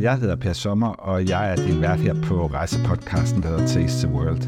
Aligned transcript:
Jeg 0.00 0.18
hedder 0.18 0.36
Per 0.36 0.52
Sommer, 0.52 0.88
og 0.88 1.28
jeg 1.28 1.52
er 1.52 1.56
din 1.56 1.80
vært 1.80 2.00
her 2.00 2.14
på 2.22 2.46
rejsepodcasten, 2.46 3.42
der 3.42 3.48
hedder 3.48 3.66
Taste 3.66 4.06
the 4.06 4.16
World. 4.16 4.40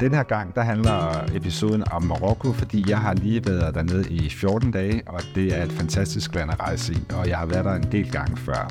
Den 0.00 0.14
her 0.14 0.22
gang, 0.22 0.54
der 0.54 0.62
handler 0.62 1.24
episoden 1.34 1.84
om 1.92 2.02
Marokko, 2.02 2.52
fordi 2.52 2.84
jeg 2.88 2.98
har 2.98 3.14
lige 3.14 3.46
været 3.46 3.74
dernede 3.74 4.04
i 4.10 4.30
14 4.30 4.70
dage, 4.70 5.02
og 5.06 5.20
det 5.34 5.58
er 5.58 5.64
et 5.64 5.72
fantastisk 5.72 6.34
land 6.34 6.50
at 6.50 6.60
rejse 6.60 6.92
i, 6.92 6.98
og 7.14 7.28
jeg 7.28 7.38
har 7.38 7.46
været 7.46 7.64
der 7.64 7.74
en 7.74 7.92
del 7.92 8.10
gange 8.10 8.36
før. 8.36 8.70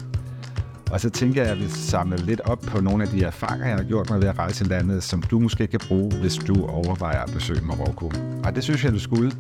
Og 0.92 1.02
så 1.02 1.10
tænker 1.10 1.42
jeg, 1.42 1.52
at 1.52 1.58
jeg 1.58 1.64
vil 1.64 1.72
samle 1.72 2.18
lidt 2.18 2.42
op 2.42 2.60
på 2.60 2.82
nogle 2.82 3.04
af 3.04 3.10
de 3.10 3.24
erfaringer, 3.24 3.68
jeg 3.68 3.78
har 3.78 3.84
gjort 3.84 4.10
mig 4.10 4.22
ved 4.22 4.28
at 4.28 4.40
rejse 4.40 4.66
i 4.66 4.68
landet, 4.68 5.04
som 5.04 5.22
du 5.22 5.40
måske 5.40 5.68
kan 5.68 5.80
bruge, 5.88 6.12
hvis 6.16 6.36
du 6.36 6.66
overvejer 6.66 7.22
at 7.22 7.34
besøge 7.34 7.62
Marokko. 7.62 8.12
Og 8.44 8.56
det 8.56 8.64
synes 8.64 8.84
jeg, 8.84 8.92
du 8.92 9.00
skulle, 9.00 9.32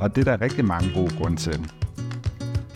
og 0.00 0.16
det 0.16 0.28
er 0.28 0.36
der 0.36 0.44
rigtig 0.44 0.64
mange 0.64 0.90
gode 0.94 1.10
grunde 1.16 1.36
til. 1.36 1.70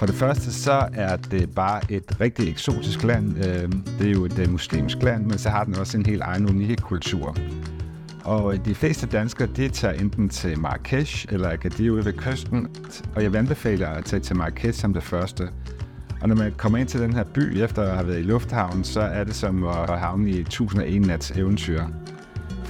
For 0.05 0.07
det 0.07 0.17
første 0.17 0.53
så 0.53 0.89
er 0.95 1.17
det 1.17 1.55
bare 1.55 1.81
et 1.89 2.21
rigtig 2.21 2.49
eksotisk 2.49 3.03
land. 3.03 3.47
Øhm, 3.47 3.85
det 3.99 4.07
er 4.07 4.13
jo 4.13 4.25
et 4.25 4.39
øh, 4.39 4.51
muslimsk 4.51 5.03
land, 5.03 5.27
men 5.27 5.39
så 5.39 5.49
har 5.49 5.65
den 5.65 5.79
også 5.79 5.99
en 5.99 6.07
helt 6.07 6.23
egen 6.23 6.49
unik 6.49 6.79
kultur. 6.79 7.37
Og 8.25 8.55
øh, 8.55 8.65
de 8.65 8.75
fleste 8.75 9.07
danskere, 9.07 9.49
de 9.57 9.69
tager 9.69 9.95
enten 9.95 10.29
til 10.29 10.59
Marrakesh 10.59 11.27
eller 11.31 11.51
Agadir 11.51 11.91
ude 11.91 12.05
ved 12.05 12.13
kysten, 12.13 12.69
og 13.17 13.23
jeg 13.23 13.33
vil 13.33 13.39
anbefale 13.39 13.87
at 13.87 14.05
tage 14.05 14.21
til 14.21 14.37
Marrakesh 14.37 14.81
som 14.81 14.95
det 14.95 15.03
første. 15.03 15.49
Og 16.21 16.29
når 16.29 16.37
man 16.37 16.53
kommer 16.57 16.79
ind 16.79 16.89
til 16.89 17.01
den 17.01 17.13
her 17.13 17.25
by 17.25 17.63
efter 17.63 17.83
at 17.83 17.97
have 17.97 18.09
været 18.09 18.19
i 18.19 18.23
lufthavnen, 18.23 18.85
så 18.85 19.01
er 19.01 19.25
det 19.25 19.35
som 19.35 19.65
at 19.65 19.99
havne 19.99 20.31
i 20.31 20.41
1001 20.41 21.07
nats 21.07 21.31
eventyr 21.31 21.83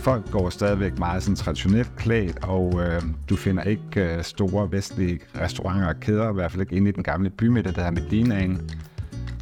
folk 0.05 0.31
går 0.31 0.51
stadigvæk 0.51 0.99
meget 0.99 1.23
sådan 1.23 1.37
traditionelt 1.37 1.97
klædt, 1.97 2.45
og 2.45 2.81
øh, 2.83 3.03
du 3.29 3.37
finder 3.37 3.63
ikke 3.63 4.17
øh, 4.17 4.23
store 4.23 4.73
vestlige 4.73 5.21
restauranter 5.41 5.89
og 5.89 6.01
kæder, 6.01 6.31
i 6.31 6.35
hvert 6.35 6.51
fald 6.51 6.61
ikke 6.61 6.77
inde 6.77 6.89
i 6.89 6.93
den 6.93 7.03
gamle 7.03 7.31
bymidte, 7.31 7.73
der 7.73 7.83
er 7.83 7.91
Medinaen. 7.91 8.71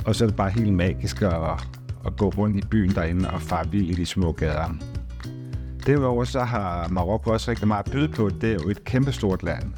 Og 0.07 0.15
så 0.15 0.25
er 0.25 0.29
det 0.29 0.37
bare 0.37 0.51
helt 0.51 0.75
magisk 0.75 1.23
at, 1.23 1.33
at 2.07 2.17
gå 2.17 2.29
rundt 2.29 2.57
i 2.57 2.67
byen 2.71 2.91
derinde 2.91 3.31
og 3.31 3.43
fare 3.43 3.71
vild 3.71 3.91
i 3.91 3.95
de 3.95 4.07
små 4.07 4.33
gader. 4.33 4.75
Derudover 5.87 6.25
så 6.25 6.41
har 6.41 6.89
Marokko 6.89 7.31
også 7.31 7.51
rigtig 7.51 7.69
meget 7.69 7.87
at 7.87 7.93
byde 7.93 8.09
på. 8.09 8.29
Det 8.29 8.51
er 8.51 8.59
jo 8.65 8.71
et 8.71 8.85
kæmpestort 8.85 9.43
land. 9.43 9.73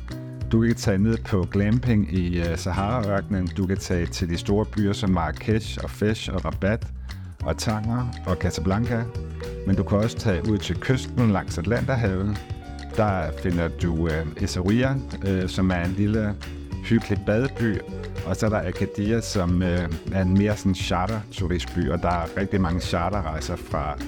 Du 0.53 0.61
kan 0.61 0.75
tage 0.75 0.99
ned 0.99 1.19
på 1.25 1.47
glamping 1.51 2.15
i 2.15 2.41
øh, 2.41 2.59
Sahara-ørkenen. 2.59 3.47
Du 3.47 3.67
kan 3.67 3.77
tage 3.77 4.07
til 4.07 4.29
de 4.29 4.37
store 4.37 4.65
byer 4.65 4.93
som 4.93 5.11
Marrakesh 5.11 5.79
og 5.85 5.91
Fesh 5.91 6.33
og 6.33 6.45
Rabat 6.45 6.87
og 7.43 7.59
Tanger 7.59 8.09
og 8.27 8.37
Casablanca. 8.37 9.05
Men 9.67 9.77
du 9.77 9.83
kan 9.83 9.99
også 9.99 10.19
tage 10.19 10.51
ud 10.51 10.59
til 10.59 10.81
kysten 10.81 11.31
langs 11.31 11.59
Atlanterhavet. 11.59 12.37
Der 12.97 13.31
finder 13.43 13.69
du 13.69 14.09
øh, 14.09 14.27
Essaouira, 14.43 14.95
øh, 15.27 15.49
som 15.49 15.71
er 15.71 15.85
en 15.85 15.95
lille 15.97 16.35
hyggelig 16.85 17.19
badeby. 17.27 17.79
Og 18.27 18.37
så 18.37 18.47
er 18.47 18.51
der 18.51 18.61
Acadia, 18.61 19.21
som 19.21 19.63
øh, 19.63 19.89
er 20.13 20.23
en 20.23 20.39
mere 20.39 20.57
sådan 20.57 20.75
charter-turistby, 20.75 21.91
og 21.91 22.03
der 22.03 22.09
er 22.09 22.37
rigtig 22.37 22.61
mange 22.61 22.81
charterrejser 22.81 23.57
fra 23.57 23.99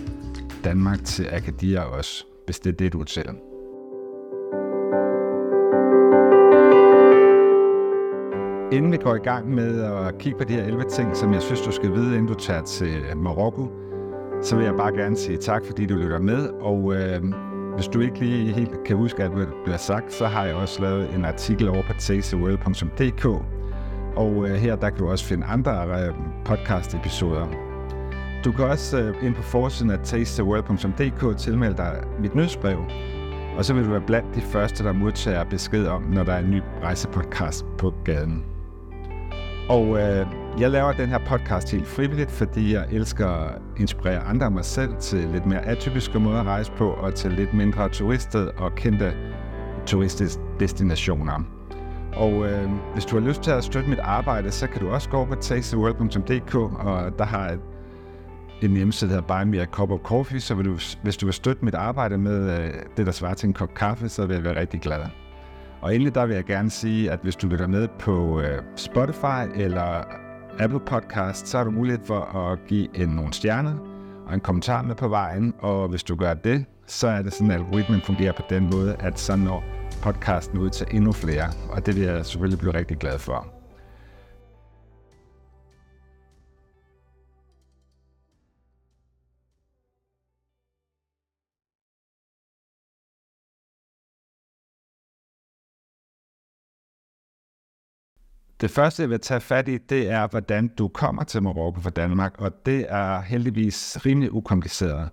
Danmark 0.64 1.04
til 1.04 1.24
Acadia 1.24 1.80
også, 1.80 2.24
hvis 2.44 2.58
det 2.60 2.72
er 2.72 2.76
det, 2.76 2.92
du 2.92 3.00
er 3.00 3.04
til. 3.04 3.24
Inden 8.72 8.92
vi 8.92 8.96
går 8.96 9.14
i 9.14 9.18
gang 9.18 9.54
med 9.54 9.82
at 9.82 10.18
kigge 10.18 10.38
på 10.38 10.44
de 10.44 10.52
her 10.52 10.64
11 10.64 10.84
ting, 10.90 11.16
som 11.16 11.32
jeg 11.32 11.42
synes, 11.42 11.60
du 11.60 11.70
skal 11.70 11.92
vide, 11.92 12.14
inden 12.14 12.26
du 12.26 12.34
tager 12.34 12.62
til 12.62 13.02
Marokko, 13.16 13.85
så 14.42 14.56
vil 14.56 14.64
jeg 14.64 14.74
bare 14.74 14.92
gerne 14.92 15.16
sige 15.16 15.38
tak, 15.38 15.62
fordi 15.66 15.86
du 15.86 15.94
lytter 15.94 16.18
med. 16.18 16.48
Og 16.48 16.94
øh, 16.94 17.22
hvis 17.74 17.86
du 17.86 18.00
ikke 18.00 18.18
lige 18.18 18.52
helt 18.52 18.84
kan 18.86 18.96
huske, 18.96 19.22
at 19.22 19.30
det 19.30 19.48
bliver 19.64 19.76
sagt, 19.76 20.12
så 20.12 20.26
har 20.26 20.44
jeg 20.44 20.54
også 20.54 20.82
lavet 20.82 21.14
en 21.14 21.24
artikel 21.24 21.68
over 21.68 21.82
på 21.82 21.92
tasteworld.dk. 21.98 23.26
Og 24.16 24.48
øh, 24.48 24.54
her 24.54 24.76
der 24.76 24.90
kan 24.90 24.98
du 24.98 25.08
også 25.08 25.24
finde 25.24 25.46
andre 25.46 26.02
øh, 26.06 26.14
podcast-episoder. 26.44 27.46
Du 28.44 28.52
kan 28.52 28.64
også 28.64 28.98
øh, 28.98 29.14
ind 29.26 29.34
på 29.34 29.42
forsiden 29.42 29.90
af 29.90 29.98
tasteworld.dk 30.04 31.38
tilmelde 31.38 31.76
dig 31.76 32.02
mit 32.20 32.34
nyhedsbrev, 32.34 32.78
og 33.58 33.64
så 33.64 33.74
vil 33.74 33.84
du 33.84 33.90
være 33.90 34.02
blandt 34.06 34.34
de 34.34 34.40
første, 34.40 34.84
der 34.84 34.92
modtager 34.92 35.44
besked 35.44 35.86
om, 35.86 36.02
når 36.02 36.24
der 36.24 36.32
er 36.32 36.38
en 36.38 36.50
ny 36.50 36.62
rejsepodcast 36.82 37.66
på 37.78 37.94
gaden. 38.04 38.44
Og 39.68 39.98
øh, 39.98 40.26
jeg 40.60 40.70
laver 40.70 40.92
den 40.92 41.08
her 41.08 41.18
podcast 41.18 41.72
helt 41.72 41.86
frivilligt, 41.86 42.30
fordi 42.30 42.74
jeg 42.74 42.86
elsker 42.90 43.28
at 43.28 43.62
inspirere 43.76 44.18
andre 44.18 44.46
og 44.46 44.52
mig 44.52 44.64
selv 44.64 44.96
til 45.00 45.28
lidt 45.32 45.46
mere 45.46 45.66
atypiske 45.66 46.18
måder 46.18 46.40
at 46.40 46.46
rejse 46.46 46.72
på, 46.72 46.90
og 46.90 47.14
til 47.14 47.32
lidt 47.32 47.54
mindre 47.54 47.88
turistet 47.88 48.48
og 48.48 48.74
kendte 48.74 49.12
turistdestinationer. 49.86 51.42
Og 52.12 52.46
øh, 52.46 52.70
hvis 52.92 53.04
du 53.04 53.20
har 53.20 53.26
lyst 53.28 53.42
til 53.42 53.50
at 53.50 53.64
støtte 53.64 53.90
mit 53.90 53.98
arbejde, 53.98 54.50
så 54.50 54.66
kan 54.66 54.80
du 54.80 54.88
også 54.88 55.08
gå 55.08 55.24
på 55.24 55.34
tasteworld.dk, 55.34 56.54
og 56.54 57.18
der 57.18 57.24
har 57.24 57.48
jeg 57.48 57.58
en 58.62 58.76
hjemmeside, 58.76 59.10
der 59.10 59.20
hedder 59.20 59.44
Buy 59.44 59.50
Me 59.50 59.60
a 59.60 59.66
Cup 59.66 59.90
of 59.90 60.00
Coffee, 60.00 60.40
så 60.40 60.54
vil 60.54 60.66
du, 60.66 60.78
hvis 61.02 61.16
du 61.16 61.26
vil 61.26 61.34
støtte 61.34 61.64
mit 61.64 61.74
arbejde 61.74 62.18
med 62.18 62.60
øh, 62.60 62.72
det, 62.96 63.06
der 63.06 63.12
svarer 63.12 63.34
til 63.34 63.46
en 63.46 63.54
kop 63.54 63.74
kaffe, 63.74 64.08
så 64.08 64.26
vil 64.26 64.34
jeg 64.34 64.44
være 64.44 64.60
rigtig 64.60 64.80
glad. 64.80 65.00
Og 65.80 65.94
endelig 65.94 66.14
der 66.14 66.26
vil 66.26 66.34
jeg 66.34 66.44
gerne 66.44 66.70
sige, 66.70 67.10
at 67.10 67.18
hvis 67.22 67.36
du 67.36 67.46
lytter 67.46 67.66
med 67.66 67.88
på 67.98 68.40
øh, 68.40 68.62
Spotify 68.76 69.48
eller 69.54 70.04
Apple 70.58 70.80
Podcast, 70.80 71.48
så 71.48 71.56
har 71.56 71.64
du 71.64 71.70
mulighed 71.70 72.00
for 72.04 72.20
at 72.20 72.58
give 72.66 72.88
en 72.96 73.08
nogle 73.08 73.32
stjerner 73.32 73.74
og 74.26 74.34
en 74.34 74.40
kommentar 74.40 74.82
med 74.82 74.94
på 74.94 75.08
vejen. 75.08 75.54
Og 75.58 75.88
hvis 75.88 76.02
du 76.02 76.16
gør 76.16 76.34
det, 76.34 76.64
så 76.86 77.08
er 77.08 77.22
det 77.22 77.32
sådan, 77.32 77.50
at 77.50 77.60
algoritmen 77.60 78.00
fungerer 78.00 78.32
på 78.32 78.42
den 78.50 78.70
måde, 78.70 78.96
at 78.98 79.18
så 79.18 79.36
når 79.36 79.64
podcasten 80.02 80.58
ud 80.58 80.70
til 80.70 80.86
endnu 80.90 81.12
flere. 81.12 81.50
Og 81.70 81.86
det 81.86 81.96
vil 81.96 82.02
jeg 82.02 82.26
selvfølgelig 82.26 82.58
blive 82.58 82.74
rigtig 82.74 82.96
glad 82.96 83.18
for. 83.18 83.55
Det 98.60 98.70
første, 98.70 99.02
jeg 99.02 99.10
vil 99.10 99.20
tage 99.20 99.40
fat 99.40 99.68
i, 99.68 99.78
det 99.78 100.10
er, 100.10 100.26
hvordan 100.26 100.68
du 100.68 100.88
kommer 100.88 101.24
til 101.24 101.42
Marokko 101.42 101.80
fra 101.80 101.90
Danmark, 101.90 102.34
og 102.38 102.66
det 102.66 102.86
er 102.88 103.20
heldigvis 103.20 103.98
rimelig 104.06 104.32
ukompliceret. 104.32 105.08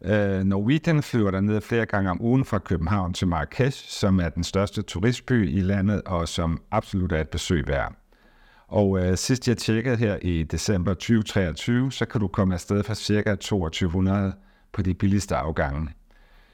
Uh, 0.00 0.44
Norwegian 0.44 1.02
flyver 1.02 1.30
derned 1.30 1.60
flere 1.60 1.86
gange 1.86 2.10
om 2.10 2.22
ugen 2.22 2.44
fra 2.44 2.58
København 2.58 3.12
til 3.12 3.28
Marrakesh, 3.28 3.88
som 3.88 4.20
er 4.20 4.28
den 4.28 4.44
største 4.44 4.82
turistby 4.82 5.48
i 5.48 5.60
landet, 5.60 6.02
og 6.02 6.28
som 6.28 6.62
absolut 6.70 7.12
er 7.12 7.20
et 7.20 7.28
besøg 7.28 7.68
værd. 7.68 7.94
Og 8.68 8.90
uh, 8.90 9.14
sidst 9.14 9.48
jeg 9.48 9.56
tjekkede 9.56 9.96
her 9.96 10.16
i 10.22 10.42
december 10.42 10.94
2023, 10.94 11.92
så 11.92 12.04
kan 12.04 12.20
du 12.20 12.28
komme 12.28 12.54
afsted 12.54 12.82
for 12.82 12.94
ca. 12.94 13.34
2200 13.34 14.32
på 14.72 14.82
de 14.82 14.94
billigste 14.94 15.36
afgange. 15.36 15.88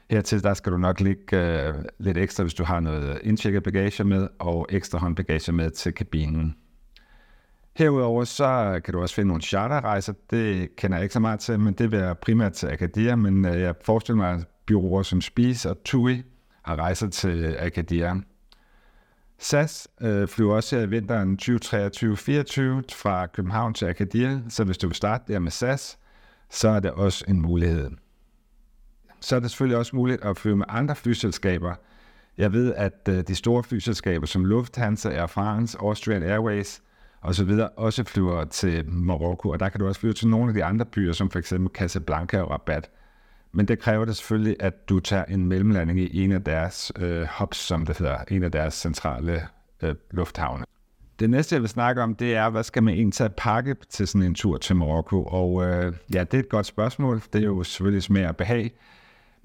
Hertil 0.09 0.43
der 0.43 0.53
skal 0.53 0.71
du 0.71 0.77
nok 0.77 0.99
ligge 0.99 1.37
øh, 1.37 1.73
lidt 1.97 2.17
ekstra, 2.17 2.43
hvis 2.43 2.53
du 2.53 2.63
har 2.63 2.79
noget 2.79 3.19
indtjekket 3.23 3.63
bagage 3.63 4.03
med, 4.03 4.27
og 4.39 4.67
ekstra 4.69 4.97
håndbagage 4.97 5.51
med 5.51 5.69
til 5.71 5.93
kabinen. 5.93 6.55
Herudover 7.75 8.23
så 8.23 8.81
kan 8.85 8.93
du 8.93 9.01
også 9.01 9.15
finde 9.15 9.27
nogle 9.27 9.41
charterrejser. 9.41 10.13
Det 10.29 10.75
kender 10.75 10.97
jeg 10.97 11.03
ikke 11.03 11.13
så 11.13 11.19
meget 11.19 11.39
til, 11.39 11.59
men 11.59 11.73
det 11.73 11.91
vil 11.91 11.99
jeg 11.99 12.17
primært 12.17 12.53
til 12.53 12.67
Akadia, 12.67 13.15
men 13.15 13.45
øh, 13.45 13.61
jeg 13.61 13.75
forestiller 13.81 14.17
mig, 14.17 14.31
at 14.31 14.47
byråer 14.65 15.03
som 15.03 15.21
Spis 15.21 15.65
og 15.65 15.83
TUI 15.83 16.23
har 16.61 16.75
rejser 16.75 17.09
til 17.09 17.55
Akadia. 17.59 18.15
SAS 19.39 19.87
øh, 20.01 20.27
flyver 20.27 20.55
også 20.55 20.77
i 20.77 20.89
vinteren 20.89 21.39
2023-24 21.41 22.95
fra 22.95 23.25
København 23.25 23.73
til 23.73 23.85
Agadir, 23.85 24.39
så 24.49 24.63
hvis 24.63 24.77
du 24.77 24.87
vil 24.87 24.95
starte 24.95 25.33
der 25.33 25.39
med 25.39 25.51
SAS, 25.51 25.97
så 26.49 26.69
er 26.69 26.79
det 26.79 26.91
også 26.91 27.25
en 27.27 27.41
mulighed 27.41 27.91
så 29.25 29.35
er 29.35 29.39
det 29.39 29.51
selvfølgelig 29.51 29.77
også 29.77 29.95
muligt 29.95 30.23
at 30.23 30.37
flyve 30.37 30.55
med 30.55 30.65
andre 30.69 30.95
flyselskaber. 30.95 31.73
Jeg 32.37 32.53
ved, 32.53 32.73
at 32.73 33.09
øh, 33.09 33.23
de 33.27 33.35
store 33.35 33.63
flyselskaber 33.63 34.25
som 34.25 34.45
Lufthansa, 34.45 35.09
Air 35.09 35.27
France, 35.27 35.77
Austrian 35.81 36.23
Airways 36.23 36.81
osv. 37.21 37.49
også 37.77 38.03
flyver 38.03 38.43
til 38.43 38.89
Marokko, 38.89 39.49
og 39.49 39.59
der 39.59 39.69
kan 39.69 39.79
du 39.79 39.87
også 39.87 39.99
flyve 39.99 40.13
til 40.13 40.27
nogle 40.27 40.47
af 40.49 40.53
de 40.53 40.63
andre 40.63 40.85
byer, 40.85 41.13
som 41.13 41.31
f.eks. 41.31 41.53
Casablanca 41.73 42.41
og 42.41 42.51
Rabat. 42.51 42.89
Men 43.51 43.67
det 43.67 43.79
kræver 43.79 44.05
det 44.05 44.15
selvfølgelig, 44.15 44.55
at 44.59 44.89
du 44.89 44.99
tager 44.99 45.25
en 45.25 45.45
mellemlanding 45.45 45.99
i 45.99 46.23
en 46.23 46.31
af 46.31 46.43
deres 46.43 46.91
øh, 46.95 47.27
hubs, 47.39 47.57
som 47.57 47.85
det 47.85 47.97
hedder, 47.97 48.17
en 48.27 48.43
af 48.43 48.51
deres 48.51 48.73
centrale 48.73 49.41
øh, 49.83 49.95
lufthavne. 50.11 50.65
Det 51.19 51.29
næste, 51.29 51.53
jeg 51.55 51.61
vil 51.61 51.69
snakke 51.69 52.01
om, 52.01 52.15
det 52.15 52.35
er, 52.35 52.49
hvad 52.49 52.63
skal 52.63 52.83
man 52.83 52.93
egentlig 52.93 53.13
tage 53.13 53.29
pakke 53.37 53.75
til 53.89 54.07
sådan 54.07 54.27
en 54.27 54.35
tur 54.35 54.57
til 54.57 54.75
Marokko? 54.75 55.23
Og 55.23 55.63
øh, 55.63 55.93
ja, 56.13 56.23
det 56.23 56.33
er 56.33 56.39
et 56.39 56.49
godt 56.49 56.65
spørgsmål. 56.65 57.21
Det 57.33 57.41
er 57.41 57.45
jo 57.45 57.63
selvfølgelig 57.63 58.03
smag 58.03 58.27
og 58.27 58.35
behag. 58.35 58.73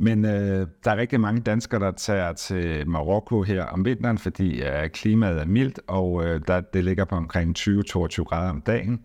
Men 0.03 0.25
øh, 0.25 0.67
der 0.85 0.91
er 0.91 0.97
rigtig 0.97 1.21
mange 1.21 1.41
danskere, 1.41 1.81
der 1.81 1.91
tager 1.91 2.33
til 2.33 2.89
Marokko 2.89 3.43
her 3.43 3.65
om 3.65 3.85
vinteren, 3.85 4.19
fordi 4.19 4.63
øh, 4.63 4.89
klimaet 4.89 5.41
er 5.41 5.47
mildt, 5.47 5.81
og 5.87 6.25
øh, 6.25 6.41
der, 6.47 6.61
det 6.61 6.85
ligger 6.85 7.05
på 7.05 7.17
omkring 7.17 7.59
20-22 7.59 8.25
grader 8.25 8.51
om 8.51 8.61
dagen. 8.61 9.01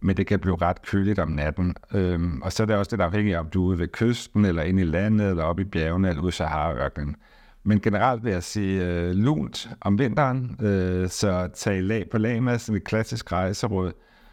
Men 0.00 0.16
det 0.16 0.26
kan 0.26 0.40
blive 0.40 0.56
ret 0.56 0.82
køligt 0.82 1.18
om 1.18 1.28
natten. 1.28 1.74
Øhm, 1.94 2.42
og 2.42 2.52
så 2.52 2.62
er 2.62 2.66
det 2.66 2.76
også 2.76 2.92
lidt 2.92 3.00
afhængigt 3.00 3.36
af, 3.36 3.40
om 3.40 3.46
du 3.46 3.62
er 3.62 3.66
ude 3.66 3.78
ved 3.78 3.88
kysten, 3.88 4.44
eller 4.44 4.62
inde 4.62 4.82
i 4.82 4.84
landet, 4.84 5.30
eller 5.30 5.44
oppe 5.44 5.62
i 5.62 5.64
bjergene, 5.64 6.08
eller 6.08 6.22
ude 6.22 6.28
i 6.28 6.32
Sahara-ørkenen. 6.32 7.16
Men 7.64 7.80
generelt 7.80 8.24
vil 8.24 8.32
jeg 8.32 8.42
sige 8.42 8.86
øh, 8.86 9.10
lunt 9.10 9.70
om 9.80 9.98
vinteren, 9.98 10.56
øh, 10.60 11.08
så 11.08 11.48
tag 11.54 11.82
lag 11.82 12.10
på 12.10 12.18
lag 12.18 12.42
med 12.42 12.58
sådan 12.58 12.76
et 12.76 12.84
klassisk 12.84 13.32
rejseråd. 13.32 13.92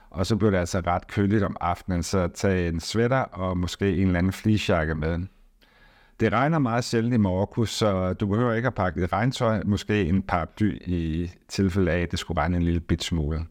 og 0.10 0.26
så 0.26 0.36
bliver 0.36 0.52
det 0.52 0.58
altså 0.58 0.80
ret 0.88 1.08
køligt 1.08 1.44
om 1.44 1.58
aftenen, 1.62 2.04
så 2.04 2.28
tag 2.28 2.68
en 2.68 2.80
sweater 2.80 3.18
og 3.22 3.58
måske 3.58 3.96
en 3.96 4.08
eller 4.08 4.20
anden 4.20 4.34
fleecejakke 4.34 4.96
med. 4.96 5.20
Det 6.20 6.34
regner 6.34 6.60
meget 6.60 6.84
sjældent 6.84 7.14
i 7.14 7.18
Marokko, 7.18 7.66
så 7.66 8.14
du 8.14 8.28
behøver 8.28 8.54
ikke 8.54 8.68
at 8.68 8.76
pakke 8.76 9.04
et 9.04 9.14
regntøj, 9.14 9.62
måske 9.66 10.06
en 10.06 10.22
paraply 10.22 10.82
i 10.86 11.32
tilfælde 11.48 11.92
af, 11.92 12.02
at 12.02 12.12
det 12.12 12.20
skulle 12.20 12.42
regne 12.42 12.58
en 12.58 12.64
lille 12.64 12.80
bit 12.80 13.04
smule. 13.04 13.46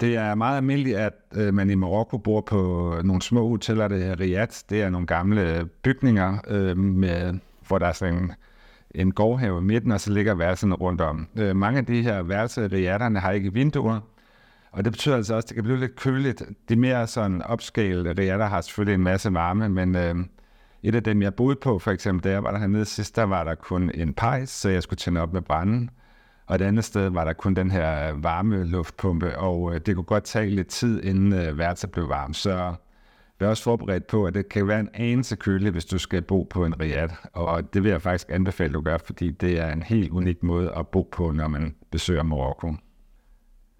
Det 0.00 0.16
er 0.16 0.34
meget 0.34 0.56
almindeligt, 0.56 0.96
at 0.96 1.12
øh, 1.34 1.54
man 1.54 1.70
i 1.70 1.74
Marokko 1.74 2.18
bor 2.18 2.40
på 2.40 2.94
nogle 3.04 3.22
små 3.22 3.48
hoteller, 3.48 3.88
det 3.88 4.06
er 4.06 4.20
Riyadh. 4.20 4.52
Det 4.70 4.82
er 4.82 4.90
nogle 4.90 5.06
gamle 5.06 5.68
bygninger, 5.82 6.38
øh, 6.48 6.76
med, 6.76 7.38
hvor 7.68 7.78
der 7.78 7.86
er 7.86 7.92
sådan 7.92 8.14
en, 8.14 8.32
en 8.94 9.12
gårdhave 9.12 9.58
i 9.58 9.62
midten, 9.64 9.92
og 9.92 10.00
så 10.00 10.12
ligger 10.12 10.34
værelserne 10.34 10.74
rundt 10.74 11.00
om. 11.00 11.28
Øh, 11.38 11.56
mange 11.56 11.78
af 11.78 11.86
de 11.86 12.02
her 12.02 12.22
værelser 12.22 12.62
i 12.62 12.66
Riyadherne 12.66 13.20
har 13.20 13.30
ikke 13.30 13.52
vinduer, 13.52 14.00
og 14.70 14.84
det 14.84 14.92
betyder 14.92 15.16
altså 15.16 15.34
også, 15.34 15.44
at 15.44 15.48
det 15.48 15.54
kan 15.54 15.64
blive 15.64 15.80
lidt 15.80 15.96
køligt. 15.96 16.42
De 16.68 16.76
mere 16.76 17.06
sådan 17.06 17.42
upscale 17.52 18.14
Riyadher 18.18 18.46
har 18.46 18.60
selvfølgelig 18.60 18.94
en 18.94 19.04
masse 19.04 19.34
varme, 19.34 19.68
men 19.68 19.96
øh, 19.96 20.14
et 20.82 20.94
af 20.94 21.02
dem, 21.02 21.22
jeg 21.22 21.34
boede 21.34 21.56
på, 21.56 21.78
for 21.78 21.90
eksempel, 21.90 22.24
da 22.24 22.30
jeg 22.30 22.44
var 22.44 22.50
der 22.50 22.58
hernede 22.58 22.84
sidst, 22.84 23.16
der 23.16 23.22
var 23.22 23.44
der 23.44 23.54
kun 23.54 23.90
en 23.94 24.14
pejs, 24.14 24.48
så 24.48 24.68
jeg 24.68 24.82
skulle 24.82 24.98
tænde 24.98 25.20
op 25.20 25.32
med 25.32 25.42
branden. 25.42 25.90
Og 26.46 26.54
et 26.54 26.62
andet 26.62 26.84
sted 26.84 27.08
var 27.08 27.24
der 27.24 27.32
kun 27.32 27.54
den 27.54 27.70
her 27.70 28.12
varme 28.12 28.64
luftpumpe, 28.64 29.38
og 29.38 29.74
øh, 29.74 29.80
det 29.86 29.94
kunne 29.94 30.04
godt 30.04 30.24
tage 30.24 30.50
lidt 30.50 30.68
tid, 30.68 31.02
inden 31.02 31.32
øh, 31.32 31.58
værelset 31.58 31.90
blev 31.90 32.08
varmt. 32.08 32.36
Så 32.36 32.74
vær 33.40 33.48
også 33.48 33.62
forberedt 33.62 34.06
på, 34.06 34.24
at 34.24 34.34
det 34.34 34.48
kan 34.48 34.68
være 34.68 34.80
en 34.80 34.88
anelse 34.94 35.36
køligt, 35.36 35.72
hvis 35.72 35.84
du 35.84 35.98
skal 35.98 36.22
bo 36.22 36.42
på 36.50 36.64
en 36.64 36.80
riad. 36.80 37.08
Og 37.32 37.74
det 37.74 37.82
vil 37.82 37.90
jeg 37.90 38.02
faktisk 38.02 38.26
anbefale, 38.30 38.68
at 38.68 38.74
du 38.74 38.80
gør, 38.80 38.98
fordi 39.04 39.30
det 39.30 39.58
er 39.58 39.72
en 39.72 39.82
helt 39.82 40.10
unik 40.10 40.42
måde 40.42 40.72
at 40.76 40.88
bo 40.88 41.08
på, 41.12 41.30
når 41.30 41.48
man 41.48 41.74
besøger 41.90 42.22
Marokko. 42.22 42.74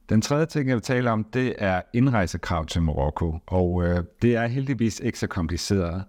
Den 0.09 0.23
tredje 0.23 0.47
ting, 0.47 0.69
jeg 0.69 0.75
vil 0.75 0.83
tale 0.83 1.11
om, 1.11 1.25
det 1.25 1.55
er 1.59 1.83
indrejsekrav 1.93 2.67
til 2.67 2.83
Marokko, 2.83 3.39
og 3.47 3.85
øh, 3.85 4.05
det 4.23 4.37
er 4.37 4.47
heldigvis 4.47 5.01
ikke 5.01 5.19
så 5.19 5.27
kompliceret. 5.27 6.05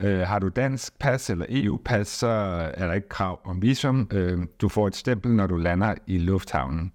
Øh, 0.00 0.20
har 0.20 0.38
du 0.38 0.48
dansk 0.48 0.98
pas 0.98 1.30
eller 1.30 1.46
EU-pas, 1.48 2.08
så 2.08 2.26
er 2.74 2.86
der 2.86 2.92
ikke 2.92 3.08
krav 3.08 3.40
om 3.44 3.62
visum. 3.62 4.08
Øh, 4.12 4.38
du 4.60 4.68
får 4.68 4.86
et 4.86 4.96
stempel, 4.96 5.32
når 5.32 5.46
du 5.46 5.56
lander 5.56 5.94
i 6.06 6.18
lufthavnen. 6.18 6.92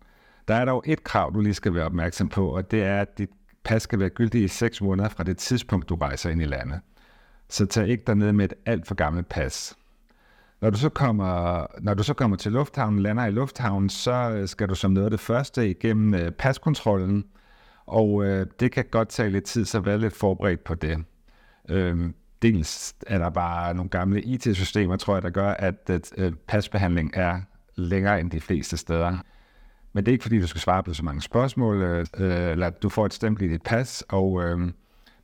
Der 0.47 0.55
er 0.55 0.65
dog 0.65 0.83
et 0.85 1.03
krav, 1.03 1.31
du 1.33 1.41
lige 1.41 1.53
skal 1.53 1.73
være 1.73 1.85
opmærksom 1.85 2.29
på, 2.29 2.47
og 2.49 2.71
det 2.71 2.83
er, 2.83 3.01
at 3.01 3.17
dit 3.17 3.29
pas 3.63 3.81
skal 3.81 3.99
være 3.99 4.09
gyldigt 4.09 4.43
i 4.43 4.47
6 4.47 4.81
måneder 4.81 5.09
fra 5.09 5.23
det 5.23 5.37
tidspunkt, 5.37 5.89
du 5.89 5.95
rejser 5.95 6.29
ind 6.29 6.41
i 6.41 6.45
landet. 6.45 6.79
Så 7.49 7.65
tag 7.65 7.87
ikke 7.87 8.03
derned 8.07 8.31
med 8.31 8.45
et 8.45 8.53
alt 8.65 8.87
for 8.87 8.95
gammelt 8.95 9.29
pas. 9.29 9.75
Når 10.61 10.69
du 10.69 10.77
så 10.77 10.89
kommer, 10.89 11.65
når 11.81 11.93
du 11.93 12.03
så 12.03 12.13
kommer 12.13 12.37
til 12.37 12.51
lufthavnen, 12.51 12.99
lander 12.99 13.25
i 13.25 13.31
lufthavnen, 13.31 13.89
så 13.89 14.31
øh, 14.31 14.47
skal 14.47 14.69
du 14.69 14.75
som 14.75 14.91
noget 14.91 15.05
af 15.05 15.11
det 15.11 15.19
første 15.19 15.69
igennem 15.69 16.13
øh, 16.13 16.31
paskontrollen, 16.31 17.25
og 17.85 18.25
øh, 18.25 18.47
det 18.59 18.71
kan 18.71 18.85
godt 18.91 19.09
tage 19.09 19.29
lidt 19.29 19.43
tid, 19.43 19.65
så 19.65 19.79
vær 19.79 19.97
lidt 19.97 20.13
forberedt 20.13 20.63
på 20.63 20.75
det. 20.75 21.03
Øh, 21.69 22.09
dels 22.41 22.95
er 23.07 23.17
der 23.17 23.29
bare 23.29 23.73
nogle 23.73 23.89
gamle 23.89 24.21
IT-systemer, 24.21 24.95
tror 24.95 25.15
jeg, 25.15 25.23
der 25.23 25.29
gør, 25.29 25.49
at, 25.49 25.75
at, 25.87 26.13
at 26.17 26.33
pasbehandling 26.47 27.11
er 27.13 27.41
længere 27.75 28.19
end 28.19 28.31
de 28.31 28.41
fleste 28.41 28.77
steder. 28.77 29.17
Men 29.93 30.05
det 30.05 30.11
er 30.11 30.13
ikke 30.13 30.23
fordi, 30.23 30.39
du 30.39 30.47
skal 30.47 30.61
svare 30.61 30.83
på 30.83 30.93
så 30.93 31.05
mange 31.05 31.21
spørgsmål, 31.21 31.81
øh, 31.81 32.05
øh 32.17 32.51
eller 32.51 32.69
du 32.69 32.89
får 32.89 33.05
et 33.05 33.13
stempel 33.13 33.45
i 33.45 33.51
dit 33.51 33.61
pas, 33.61 34.03
og 34.09 34.43
øh, 34.43 34.71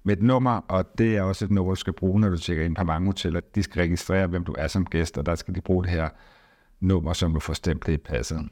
med 0.04 0.18
et 0.18 0.24
nummer, 0.24 0.62
og 0.68 0.98
det 0.98 1.18
er 1.18 1.22
også 1.22 1.46
et 1.46 1.52
nummer, 1.52 1.72
du 1.72 1.80
skal 1.80 1.94
bruge, 1.94 2.22
når 2.22 2.30
du 2.30 2.38
tjekker 2.38 2.66
ind 2.66 2.76
på 2.76 2.84
mange 2.84 3.06
hoteller. 3.06 3.40
De 3.56 3.64
skal 3.64 3.82
registrere, 3.82 4.28
hvem 4.28 4.44
du 4.44 4.56
er 4.58 4.68
som 4.68 4.86
gæst, 4.86 5.18
og 5.18 5.26
der 5.26 5.36
skal 5.36 5.56
de 5.56 5.62
bruge 5.62 5.84
det 5.84 5.92
her 5.92 6.10
nummer, 6.80 7.14
som 7.14 7.34
du 7.34 7.40
får 7.40 7.54
stemplet 7.54 7.94
i 7.94 7.98
passet. 7.98 8.50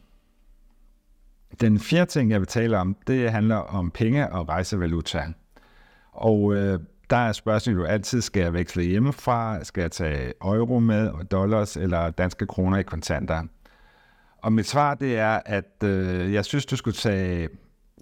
Den 1.61 1.79
fjerde 1.79 2.11
ting, 2.11 2.31
jeg 2.31 2.39
vil 2.39 2.47
tale 2.47 2.77
om, 2.77 2.97
det 3.07 3.31
handler 3.31 3.55
om 3.55 3.91
penge 3.91 4.31
og 4.31 4.49
rejsevaluta. 4.49 5.23
Og 6.11 6.55
øh, 6.55 6.79
der 7.11 7.17
er 7.17 7.31
spørgsmålet 7.31 7.79
jo 7.79 7.85
altid, 7.85 8.21
skal 8.21 8.41
jeg 8.41 8.53
veksle 8.53 8.83
hjemmefra, 8.83 9.63
skal 9.63 9.81
jeg 9.81 9.91
tage 9.91 10.33
euro 10.41 10.79
med, 10.79 11.07
og 11.07 11.31
dollars 11.31 11.77
eller 11.77 12.09
danske 12.09 12.45
kroner 12.47 12.77
i 12.77 12.83
kontanter? 12.83 13.43
Og 14.37 14.53
mit 14.53 14.67
svar 14.67 14.93
det 14.93 15.17
er, 15.17 15.39
at 15.45 15.83
øh, 15.83 16.33
jeg 16.33 16.45
synes, 16.45 16.65
du 16.65 16.75
skulle 16.75 16.97
tage 16.97 17.49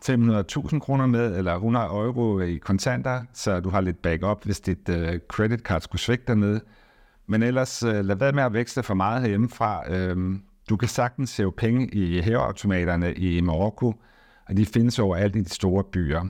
500.000 0.06 0.80
kroner 0.80 1.06
med, 1.06 1.38
eller 1.38 1.54
100 1.54 1.86
euro 1.86 2.40
i 2.40 2.58
kontanter, 2.58 3.22
så 3.34 3.60
du 3.60 3.70
har 3.70 3.82
lidt 3.82 4.02
backup, 4.02 4.46
hvis 4.46 4.60
dit 4.60 4.90
øh, 4.90 5.20
credit 5.28 5.60
card 5.60 5.82
skulle 5.82 6.02
svigte 6.02 6.26
dernede. 6.28 6.62
Men 7.28 7.44
ellers 7.44 7.84
øh, 7.84 8.06
lad 8.06 8.16
være 8.16 8.32
med 8.32 8.44
at 8.44 8.54
veksle 8.54 8.84
for 8.84 8.94
meget 8.94 9.22
herhjemmefra. 9.22 9.92
Øh, 9.94 10.36
du 10.70 10.78
kan 10.78 10.88
sagtens 10.88 11.38
hæve 11.38 11.52
penge 11.52 11.88
i 11.88 12.22
hæveautomaterne 12.22 13.14
i 13.14 13.42
Marokko, 13.42 13.94
og 14.46 14.58
de 14.58 14.66
findes 14.66 15.00
overalt 15.00 15.36
i 15.36 15.42
de 15.42 15.50
store 15.50 15.84
byer. 15.84 16.26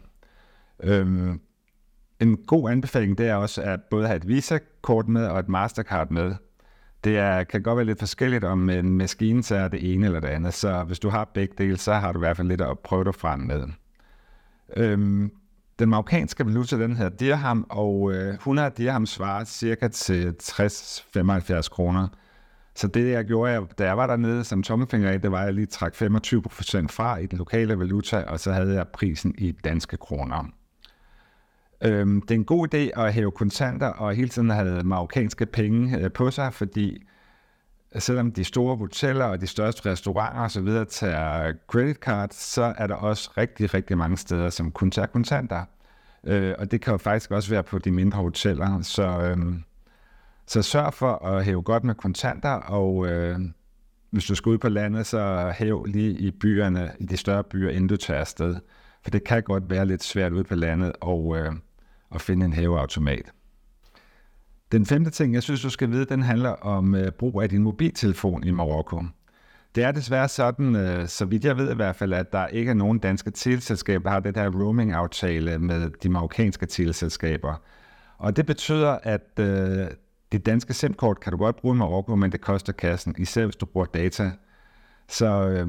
Øh, 0.83 1.35
en 2.19 2.37
god 2.37 2.69
anbefaling 2.69 3.17
det 3.17 3.27
er 3.27 3.35
også 3.35 3.61
at 3.61 3.79
både 3.89 4.07
have 4.07 4.17
et 4.17 4.27
Visa-kort 4.27 5.07
med 5.07 5.27
og 5.27 5.39
et 5.39 5.49
Mastercard 5.49 6.11
med. 6.11 6.35
Det 7.03 7.17
er, 7.17 7.43
kan 7.43 7.63
godt 7.63 7.77
være 7.77 7.85
lidt 7.85 7.99
forskelligt, 7.99 8.43
om 8.43 8.69
en 8.69 8.97
maskine 8.97 9.43
så 9.43 9.55
er 9.55 9.67
det 9.67 9.93
ene 9.93 10.05
eller 10.05 10.19
det 10.19 10.27
andet, 10.27 10.53
så 10.53 10.83
hvis 10.83 10.99
du 10.99 11.09
har 11.09 11.31
begge 11.33 11.53
dele, 11.57 11.77
så 11.77 11.93
har 11.93 12.11
du 12.11 12.19
i 12.19 12.21
hvert 12.21 12.37
fald 12.37 12.47
lidt 12.47 12.61
at 12.61 12.79
prøve 12.79 13.03
dig 13.03 13.15
frem 13.15 13.39
med. 13.39 13.67
Øhm, 14.77 15.31
den 15.79 15.89
marokkanske 15.89 16.45
valuta, 16.45 16.77
den 16.77 16.95
hedder 16.95 17.17
dirham, 17.17 17.65
og 17.69 18.13
øh, 18.13 18.33
100 18.33 18.71
dirham 18.77 19.05
svarer 19.05 19.43
cirka 19.43 19.87
til 19.87 20.35
60-75 20.43 21.69
kroner. 21.69 22.07
Så 22.75 22.87
det, 22.87 23.11
jeg 23.11 23.25
gjorde, 23.25 23.67
da 23.77 23.85
jeg 23.85 23.97
var 23.97 24.07
dernede 24.07 24.43
som 24.43 24.63
tommelfinger 24.63 25.17
det 25.17 25.31
var, 25.31 25.39
at 25.39 25.45
jeg 25.45 25.53
lige 25.53 25.65
trak 25.65 25.93
25% 25.93 26.01
fra 26.87 27.17
i 27.17 27.25
den 27.25 27.37
lokale 27.37 27.79
valuta, 27.79 28.23
og 28.27 28.39
så 28.39 28.51
havde 28.51 28.75
jeg 28.75 28.87
prisen 28.87 29.35
i 29.37 29.51
danske 29.51 29.97
kroner. 29.97 30.51
Øhm, 31.83 32.21
det 32.21 32.31
er 32.31 32.35
en 32.35 32.45
god 32.45 32.73
idé 32.73 33.01
at 33.01 33.13
hæve 33.13 33.31
kontanter 33.31 33.87
og 33.87 34.13
hele 34.13 34.29
tiden 34.29 34.49
have 34.49 34.83
marokkanske 34.83 35.45
penge 35.45 35.97
øh, 35.97 36.11
på 36.11 36.31
sig, 36.31 36.53
fordi 36.53 37.03
øh, 37.95 38.01
selvom 38.01 38.31
de 38.31 38.43
store 38.43 38.75
hoteller 38.75 39.25
og 39.25 39.41
de 39.41 39.47
største 39.47 39.91
restauranter 39.91 40.41
osv. 40.41 40.85
tager 40.89 41.53
credit 41.67 41.97
card, 41.97 42.29
så 42.31 42.73
er 42.77 42.87
der 42.87 42.95
også 42.95 43.31
rigtig, 43.37 43.73
rigtig 43.73 43.97
mange 43.97 44.17
steder, 44.17 44.49
som 44.49 44.71
kun 44.71 44.91
tager 44.91 45.07
kontanter. 45.07 45.65
Øh, 46.23 46.55
og 46.59 46.71
det 46.71 46.81
kan 46.81 46.91
jo 46.91 46.97
faktisk 46.97 47.31
også 47.31 47.49
være 47.49 47.63
på 47.63 47.79
de 47.79 47.91
mindre 47.91 48.17
hoteller. 48.17 48.81
Så, 48.81 49.21
øh, 49.21 49.53
så 50.47 50.61
sørg 50.61 50.93
for 50.93 51.25
at 51.25 51.45
hæve 51.45 51.61
godt 51.61 51.83
med 51.83 51.95
kontanter, 51.95 52.49
og 52.49 53.07
øh, 53.07 53.39
hvis 54.09 54.25
du 54.25 54.35
skal 54.35 54.49
ud 54.49 54.57
på 54.57 54.69
landet, 54.69 55.05
så 55.05 55.53
hæv 55.57 55.85
lige 55.85 56.11
i 56.11 56.31
byerne, 56.31 56.91
i 56.99 57.05
de 57.05 57.17
større 57.17 57.43
byer, 57.43 57.69
inden 57.69 57.87
du 57.87 57.97
tager 57.97 58.19
afsted. 58.19 58.55
For 59.03 59.09
det 59.11 59.23
kan 59.23 59.43
godt 59.43 59.69
være 59.69 59.85
lidt 59.85 60.03
svært 60.03 60.33
ude 60.33 60.43
på 60.43 60.55
landet, 60.55 60.91
og 61.01 61.37
øh, 61.37 61.51
at 62.15 62.21
finde 62.21 62.45
en 62.45 62.53
haveautomat. 62.53 63.31
Den 64.71 64.85
femte 64.85 65.11
ting, 65.11 65.33
jeg 65.33 65.43
synes, 65.43 65.61
du 65.61 65.69
skal 65.69 65.91
vide, 65.91 66.05
den 66.05 66.21
handler 66.21 66.49
om 66.49 66.93
uh, 66.93 67.09
brug 67.19 67.41
af 67.41 67.49
din 67.49 67.63
mobiltelefon 67.63 68.43
i 68.43 68.51
Marokko. 68.51 69.03
Det 69.75 69.83
er 69.83 69.91
desværre 69.91 70.27
sådan, 70.27 70.75
øh, 70.75 71.07
så 71.07 71.25
vidt 71.25 71.45
jeg 71.45 71.57
ved 71.57 71.71
i 71.71 71.75
hvert 71.75 71.95
fald, 71.95 72.13
at 72.13 72.31
der 72.31 72.47
ikke 72.47 72.69
er 72.69 72.73
nogen 72.73 72.99
danske 72.99 73.31
teleselskaber, 73.31 74.03
der 74.03 74.09
har 74.09 74.19
det 74.19 74.37
her 74.37 74.49
roaming-aftale 74.49 75.59
med 75.59 75.89
de 76.03 76.09
marokkanske 76.09 76.65
teleselskaber. 76.65 77.61
Og 78.17 78.35
det 78.35 78.45
betyder, 78.45 78.97
at 79.03 79.39
øh, 79.39 79.87
det 80.31 80.45
danske 80.45 80.73
SIM-kort 80.73 81.19
kan 81.19 81.31
du 81.31 81.37
godt 81.37 81.55
bruge 81.55 81.75
i 81.75 81.77
Marokko, 81.77 82.15
men 82.15 82.31
det 82.31 82.41
koster 82.41 82.73
kassen, 82.73 83.15
især 83.17 83.45
hvis 83.45 83.55
du 83.55 83.65
bruger 83.65 83.85
data. 83.85 84.31
Så 85.07 85.49
øh, 85.49 85.67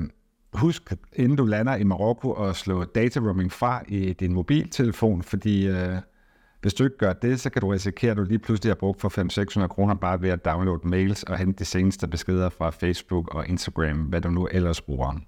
husk, 0.53 0.93
inden 1.13 1.37
du 1.37 1.45
lander 1.45 1.77
i 1.77 1.85
Marokko, 1.85 2.33
at 2.33 2.57
slå 2.57 2.85
data 2.85 3.21
roaming 3.21 3.53
fra 3.53 3.83
i 3.89 4.13
din 4.13 4.33
mobiltelefon, 4.33 5.23
fordi 5.23 5.69
øh, 5.69 5.97
hvis 6.63 6.75
du 6.75 6.85
ikke 6.85 6.99
gør 6.99 7.13
det, 7.13 7.41
så 7.41 7.51
kan 7.51 7.63
du 7.63 7.69
risikere, 7.69 8.11
at 8.11 8.17
du 8.17 8.23
lige 8.23 8.39
pludselig 8.39 8.71
har 8.71 8.75
brugt 8.75 9.01
for 9.01 9.63
500-600 9.63 9.67
kroner 9.67 9.95
bare 9.95 10.23
ved 10.23 10.31
at 10.31 10.45
downloade 10.45 10.89
mails 10.89 11.23
og 11.23 11.39
hente 11.39 11.59
de 11.59 11.65
seneste 11.65 12.09
beskeder 12.09 12.49
fra 12.49 12.71
Facebook 12.71 13.35
og 13.35 13.49
Instagram, 13.49 13.97
hvad 13.97 14.21
du 14.21 14.31
nu 14.31 14.49
ellers 14.51 14.81
bruger. 14.81 15.21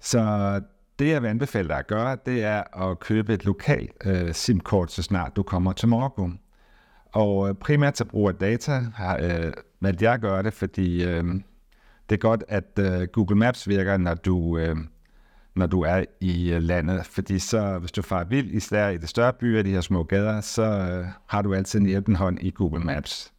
Så 0.00 0.20
det, 0.98 1.08
jeg 1.08 1.22
vil 1.22 1.28
anbefale 1.28 1.68
dig 1.68 1.78
at 1.78 1.86
gøre, 1.86 2.16
det 2.26 2.44
er 2.44 2.90
at 2.90 3.00
købe 3.00 3.34
et 3.34 3.44
lokalt 3.44 3.92
øh, 4.04 4.34
SIM-kort, 4.34 4.92
så 4.92 5.02
snart 5.02 5.36
du 5.36 5.42
kommer 5.42 5.72
til 5.72 5.88
Marokko. 5.88 6.30
Og 7.12 7.48
øh, 7.48 7.54
primært 7.54 7.94
til 7.94 8.04
brug 8.04 8.28
af 8.28 8.34
data 8.34 8.72
har 8.94 9.18
øh, 9.22 9.52
valgt 9.80 10.02
jeg 10.02 10.12
at 10.12 10.20
gøre 10.20 10.42
det, 10.42 10.52
fordi 10.52 11.04
øh, 11.04 11.24
det 12.08 12.14
er 12.14 12.20
godt, 12.20 12.44
at 12.48 12.78
øh, 12.78 13.08
Google 13.12 13.36
Maps 13.36 13.68
virker, 13.68 13.96
når 13.96 14.14
du 14.14 14.58
øh, 14.58 14.76
når 15.58 15.66
du 15.66 15.82
er 15.82 16.04
i 16.20 16.52
øh, 16.52 16.62
landet. 16.62 17.06
Fordi 17.06 17.38
så, 17.38 17.78
hvis 17.78 17.92
du 17.92 18.02
farer 18.02 18.24
vild, 18.24 18.50
især 18.50 18.88
i 18.88 18.96
de 18.96 19.06
større 19.06 19.32
byer, 19.32 19.62
de 19.62 19.70
her 19.70 19.80
små 19.80 20.02
gader, 20.02 20.40
så 20.40 20.62
øh, 20.62 21.06
har 21.26 21.42
du 21.42 21.54
altid 21.54 21.80
en 21.80 21.86
hjælpende 21.86 22.18
hånd 22.18 22.38
i 22.40 22.50
Google 22.50 22.84
Maps. 22.84 23.32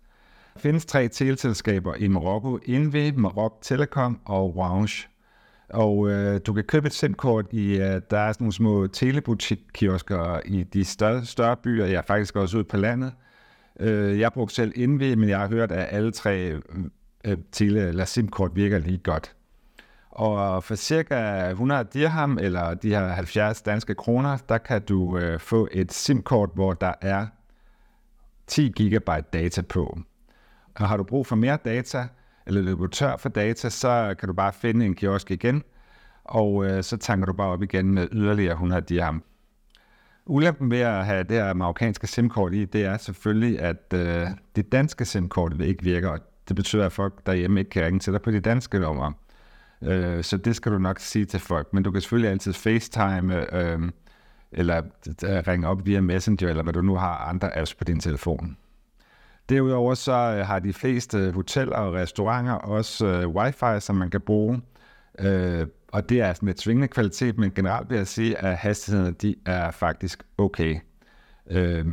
Der 0.53 0.59
findes 0.59 0.85
tre 0.85 1.07
teleselskaber 1.07 1.95
i 1.95 2.07
Marokko, 2.07 2.59
Envy, 2.65 3.11
Marok 3.15 3.57
Telecom 3.61 4.19
og 4.25 4.57
Orange. 4.57 5.07
Og 5.69 6.09
øh, 6.09 6.41
du 6.45 6.53
kan 6.53 6.63
købe 6.63 6.87
et 6.87 6.93
SIM-kort 6.93 7.45
i, 7.51 7.71
øh, 7.71 8.01
der 8.11 8.17
er 8.17 8.31
sådan 8.31 8.43
nogle 8.43 8.53
små 8.53 8.87
telebutik-kiosker 8.87 10.39
i 10.45 10.63
de 10.63 10.85
større, 10.85 11.25
større 11.25 11.57
byer. 11.57 11.85
Jeg 11.85 11.97
er 11.97 12.01
faktisk 12.01 12.35
også 12.35 12.57
ude 12.57 12.63
på 12.63 12.77
landet. 12.77 13.13
Øh, 13.79 14.19
jeg 14.19 14.33
brugte 14.33 14.55
selv 14.55 14.71
Invi, 14.75 15.15
men 15.15 15.29
jeg 15.29 15.39
har 15.39 15.47
hørt, 15.47 15.71
at 15.71 15.87
alle 15.91 16.11
tre 16.11 16.51
øh, 16.51 16.61
øh 17.25 17.37
tele- 17.51 17.87
eller 17.87 18.05
SIM-kort 18.05 18.51
virker 18.55 18.79
lige 18.79 18.97
godt. 18.97 19.35
Og 20.19 20.63
for 20.63 20.75
cirka 20.75 21.49
100 21.49 21.83
dirham, 21.93 22.37
eller 22.41 22.73
de 22.73 22.89
her 22.89 23.07
70 23.07 23.61
danske 23.61 23.95
kroner, 23.95 24.37
der 24.49 24.57
kan 24.57 24.81
du 24.81 25.17
øh, 25.17 25.39
få 25.39 25.67
et 25.71 25.93
SIM-kort, 25.93 26.49
hvor 26.53 26.73
der 26.73 26.93
er 27.01 27.27
10 28.47 28.71
gigabyte 28.75 29.25
data 29.33 29.61
på. 29.61 29.99
Og 30.75 30.87
har 30.87 30.97
du 30.97 31.03
brug 31.03 31.27
for 31.27 31.35
mere 31.35 31.57
data, 31.65 32.07
eller 32.47 32.61
løber 32.61 32.85
du 32.85 32.87
tør 32.87 33.17
for 33.17 33.29
data, 33.29 33.69
så 33.69 34.15
kan 34.19 34.27
du 34.27 34.33
bare 34.33 34.53
finde 34.53 34.85
en 34.85 34.95
kiosk 34.95 35.31
igen, 35.31 35.63
og 36.23 36.65
øh, 36.65 36.83
så 36.83 36.97
tanker 36.97 37.25
du 37.25 37.33
bare 37.33 37.49
op 37.49 37.63
igen 37.63 37.93
med 37.93 38.07
yderligere 38.11 38.53
100 38.53 38.81
dirham. 38.81 39.23
Ulempen 40.25 40.71
ved 40.71 40.79
at 40.79 41.05
have 41.05 41.23
det 41.23 41.37
her 41.37 41.53
marokkanske 41.53 42.07
SIM-kort 42.07 42.53
i, 42.53 42.65
det 42.65 42.85
er 42.85 42.97
selvfølgelig, 42.97 43.59
at 43.59 43.93
øh, 43.93 44.27
det 44.55 44.71
danske 44.71 45.05
SIM-kort 45.05 45.61
ikke 45.61 45.83
virker, 45.83 46.09
og 46.09 46.19
det 46.47 46.55
betyder, 46.55 46.85
at 46.85 46.91
folk 46.91 47.25
derhjemme 47.25 47.59
ikke 47.59 47.69
kan 47.69 47.85
ringe 47.85 47.99
til 47.99 48.13
dig 48.13 48.21
på 48.21 48.31
de 48.31 48.39
danske 48.39 48.79
numre. 48.79 49.13
Øh, 49.81 50.23
så 50.23 50.37
det 50.37 50.55
skal 50.55 50.71
du 50.71 50.77
nok 50.77 50.99
sige 50.99 51.25
til 51.25 51.39
folk. 51.39 51.73
Men 51.73 51.83
du 51.83 51.91
kan 51.91 52.01
selvfølgelig 52.01 52.31
altid 52.31 52.53
FaceTime, 52.53 53.55
øhm, 53.55 53.83
øh, 53.83 53.91
eller 54.51 54.81
ringe 55.47 55.67
op 55.67 55.85
via 55.85 56.01
Messenger, 56.01 56.49
eller 56.49 56.63
hvad 56.63 56.73
du 56.73 56.81
nu 56.81 56.95
har 56.95 57.15
andre 57.15 57.57
apps 57.57 57.73
på 57.73 57.83
din 57.83 57.99
telefon. 57.99 58.57
Derudover 59.49 59.93
så 59.93 60.11
øh, 60.11 60.47
har 60.47 60.59
de 60.59 60.73
fleste 60.73 61.31
hoteller 61.31 61.75
og 61.75 61.93
restauranter 61.93 62.53
også 62.53 63.05
øh, 63.05 63.29
wifi, 63.29 63.79
som 63.79 63.95
man 63.95 64.09
kan 64.09 64.21
bruge. 64.21 64.61
Øh, 65.19 65.67
og 65.87 66.09
det 66.09 66.21
er 66.21 66.33
med 66.41 66.53
tvingende 66.53 66.87
kvalitet, 66.87 67.37
men 67.37 67.51
generelt 67.51 67.89
vil 67.89 67.97
jeg 67.97 68.07
sige, 68.07 68.37
at 68.37 68.57
hastighederne 68.57 69.11
de 69.11 69.35
er 69.45 69.71
faktisk 69.71 70.23
okay. 70.37 70.79
Øh, 71.49 71.85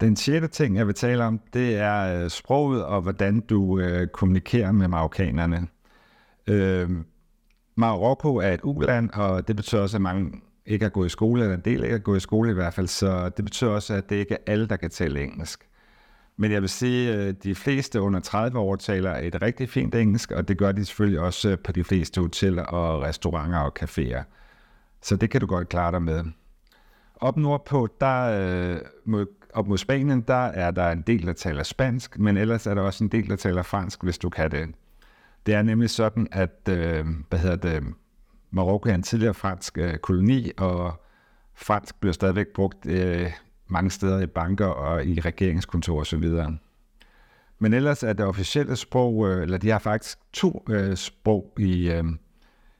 den 0.00 0.16
sjette 0.16 0.48
ting, 0.48 0.76
jeg 0.76 0.86
vil 0.86 0.94
tale 0.94 1.24
om, 1.24 1.40
det 1.52 1.76
er 1.76 2.22
øh, 2.22 2.30
sproget 2.30 2.84
og 2.84 3.02
hvordan 3.02 3.40
du 3.40 3.80
øh, 3.80 4.06
kommunikerer 4.06 4.72
med 4.72 4.88
marokkanerne. 4.88 5.66
Øh, 6.46 6.90
Marokko 7.76 8.36
er 8.36 8.52
et 8.52 8.60
uland, 8.62 9.10
og 9.10 9.48
det 9.48 9.56
betyder 9.56 9.82
også, 9.82 9.96
at 9.96 10.00
mange 10.00 10.32
ikke 10.66 10.84
har 10.84 10.90
gået 10.90 11.06
i 11.06 11.08
skole, 11.08 11.42
eller 11.42 11.54
en 11.54 11.62
del 11.64 11.82
ikke 11.82 11.92
har 11.92 11.98
gået 11.98 12.16
i 12.16 12.20
skole 12.20 12.50
i 12.50 12.54
hvert 12.54 12.74
fald, 12.74 12.86
så 12.86 13.28
det 13.28 13.44
betyder 13.44 13.70
også, 13.70 13.94
at 13.94 14.10
det 14.10 14.16
ikke 14.16 14.34
er 14.34 14.52
alle, 14.52 14.66
der 14.66 14.76
kan 14.76 14.90
tale 14.90 15.22
engelsk. 15.22 15.68
Men 16.36 16.52
jeg 16.52 16.60
vil 16.60 16.68
sige, 16.68 17.14
at 17.14 17.44
de 17.44 17.54
fleste 17.54 18.00
under 18.00 18.20
30 18.20 18.58
år 18.58 18.76
taler 18.76 19.16
et 19.16 19.42
rigtig 19.42 19.68
fint 19.68 19.94
engelsk, 19.94 20.30
og 20.30 20.48
det 20.48 20.58
gør 20.58 20.72
de 20.72 20.84
selvfølgelig 20.84 21.20
også 21.20 21.50
øh, 21.50 21.58
på 21.58 21.72
de 21.72 21.84
fleste 21.84 22.20
hoteller 22.20 22.62
og 22.62 23.02
restauranter 23.02 23.58
og 23.58 23.72
caféer. 23.82 24.22
Så 25.02 25.16
det 25.16 25.30
kan 25.30 25.40
du 25.40 25.46
godt 25.46 25.68
klare 25.68 25.92
dig 25.92 26.02
med. 26.02 26.24
Op 27.14 27.36
nordpå, 27.36 27.88
der, 28.00 28.22
øh, 28.22 28.80
mod, 29.04 29.26
op 29.54 29.68
mod 29.68 29.78
Spanien, 29.78 30.20
der 30.20 30.34
er 30.44 30.70
der 30.70 30.90
en 30.90 31.02
del, 31.02 31.26
der 31.26 31.32
taler 31.32 31.62
spansk, 31.62 32.18
men 32.18 32.36
ellers 32.36 32.66
er 32.66 32.74
der 32.74 32.82
også 32.82 33.04
en 33.04 33.10
del, 33.10 33.28
der 33.28 33.36
taler 33.36 33.62
fransk, 33.62 34.02
hvis 34.02 34.18
du 34.18 34.28
kan 34.28 34.50
det. 34.50 34.74
Det 35.46 35.54
er 35.54 35.62
nemlig 35.62 35.90
sådan, 35.90 36.28
at 36.32 36.68
øh, 36.68 37.06
hvad 37.28 37.38
hedder 37.38 37.56
det, 37.56 37.84
Marokko 38.50 38.88
er 38.88 38.94
en 38.94 39.02
tidligere 39.02 39.34
fransk 39.34 39.78
øh, 39.78 39.96
koloni, 39.96 40.50
og 40.56 41.02
fransk 41.54 42.00
bliver 42.00 42.12
stadigvæk 42.12 42.46
brugt 42.54 42.86
øh, 42.86 43.32
mange 43.66 43.90
steder 43.90 44.20
i 44.20 44.26
banker 44.26 44.66
og 44.66 45.04
i 45.04 45.20
regeringskontorer 45.20 46.00
osv. 46.00 46.30
Men 47.58 47.72
ellers 47.72 48.02
er 48.02 48.12
det 48.12 48.26
officielle 48.26 48.76
sprog, 48.76 49.28
øh, 49.28 49.42
eller 49.42 49.58
de 49.58 49.70
har 49.70 49.78
faktisk 49.78 50.18
to 50.32 50.64
øh, 50.70 50.96
sprog 50.96 51.52
i, 51.58 51.90
øh, 51.90 52.04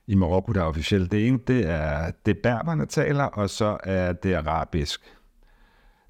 i 0.07 0.15
Marokko, 0.15 0.51
der 0.51 0.61
er 0.61 0.65
officielt. 0.65 1.11
Det 1.11 1.27
ene, 1.27 1.39
det 1.47 1.69
er 1.69 2.11
det 2.25 2.37
berberne 2.37 2.85
taler, 2.85 3.23
og 3.23 3.49
så 3.49 3.77
er 3.83 4.13
det 4.13 4.33
arabisk. 4.33 5.01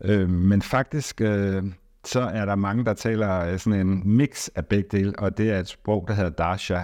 Øh, 0.03 0.29
men 0.29 0.62
faktisk, 0.62 1.21
øh, 1.21 1.63
så 2.05 2.21
er 2.21 2.45
der 2.45 2.55
mange, 2.55 2.85
der 2.85 2.93
taler 2.93 3.39
øh, 3.39 3.59
sådan 3.59 3.88
en 3.88 4.01
mix 4.05 4.50
af 4.55 4.65
begge 4.65 4.89
dele, 4.97 5.19
og 5.19 5.38
det 5.38 5.51
er 5.51 5.59
et 5.59 5.67
sprog, 5.67 6.05
der 6.07 6.13
hedder 6.13 6.29
Darsha. 6.29 6.81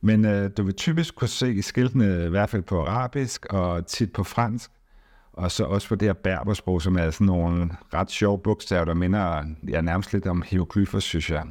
Men 0.00 0.24
øh, 0.24 0.50
du 0.56 0.62
vil 0.62 0.74
typisk 0.74 1.14
kunne 1.14 1.28
se 1.28 1.62
skiltene 1.62 2.24
i 2.26 2.28
hvert 2.28 2.50
fald 2.50 2.62
på 2.62 2.84
arabisk 2.84 3.46
og 3.46 3.86
tit 3.86 4.12
på 4.12 4.24
fransk, 4.24 4.70
og 5.32 5.50
så 5.50 5.64
også 5.64 5.88
på 5.88 5.94
det 5.94 6.08
her 6.08 6.12
berbersprog, 6.12 6.82
som 6.82 6.96
er 6.96 7.10
sådan 7.10 7.26
nogle 7.26 7.70
ret 7.94 8.10
sjove 8.10 8.38
bogstaver, 8.38 8.84
der 8.84 8.94
minder 8.94 9.44
ja, 9.68 9.80
nærmest 9.80 10.12
lidt 10.12 10.26
om 10.26 10.42
hieroglyfer, 10.46 10.98
synes 10.98 11.30
jeg. 11.30 11.44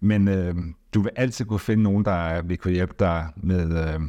Men 0.00 0.28
øh, 0.28 0.54
du 0.94 1.00
vil 1.00 1.12
altid 1.16 1.44
kunne 1.44 1.58
finde 1.58 1.82
nogen, 1.82 2.04
der 2.04 2.42
vil 2.42 2.58
kunne 2.58 2.74
hjælpe 2.74 2.94
dig 2.98 3.28
med, 3.36 3.94
øh, 3.94 4.00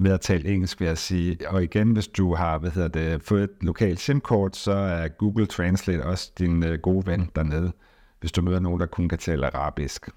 med 0.00 0.12
at 0.12 0.20
tale 0.20 0.48
engelsk, 0.48 0.80
vil 0.80 0.86
jeg 0.86 0.98
sige. 0.98 1.38
Og 1.48 1.62
igen, 1.62 1.90
hvis 1.90 2.08
du 2.08 2.34
har 2.34 2.58
hvad 2.58 2.70
hedder 2.70 2.88
det, 2.88 3.22
fået 3.22 3.42
et 3.42 3.50
lokalt 3.60 4.00
SIM-kort, 4.00 4.56
så 4.56 4.72
er 4.72 5.08
Google 5.08 5.46
Translate 5.46 6.04
også 6.04 6.32
din 6.38 6.64
øh, 6.64 6.78
gode 6.78 7.06
ven 7.06 7.30
dernede, 7.36 7.72
hvis 8.20 8.32
du 8.32 8.42
møder 8.42 8.60
nogen, 8.60 8.80
der 8.80 8.86
kun 8.86 9.08
kan 9.08 9.18
tale 9.18 9.46
arabisk. 9.46 10.08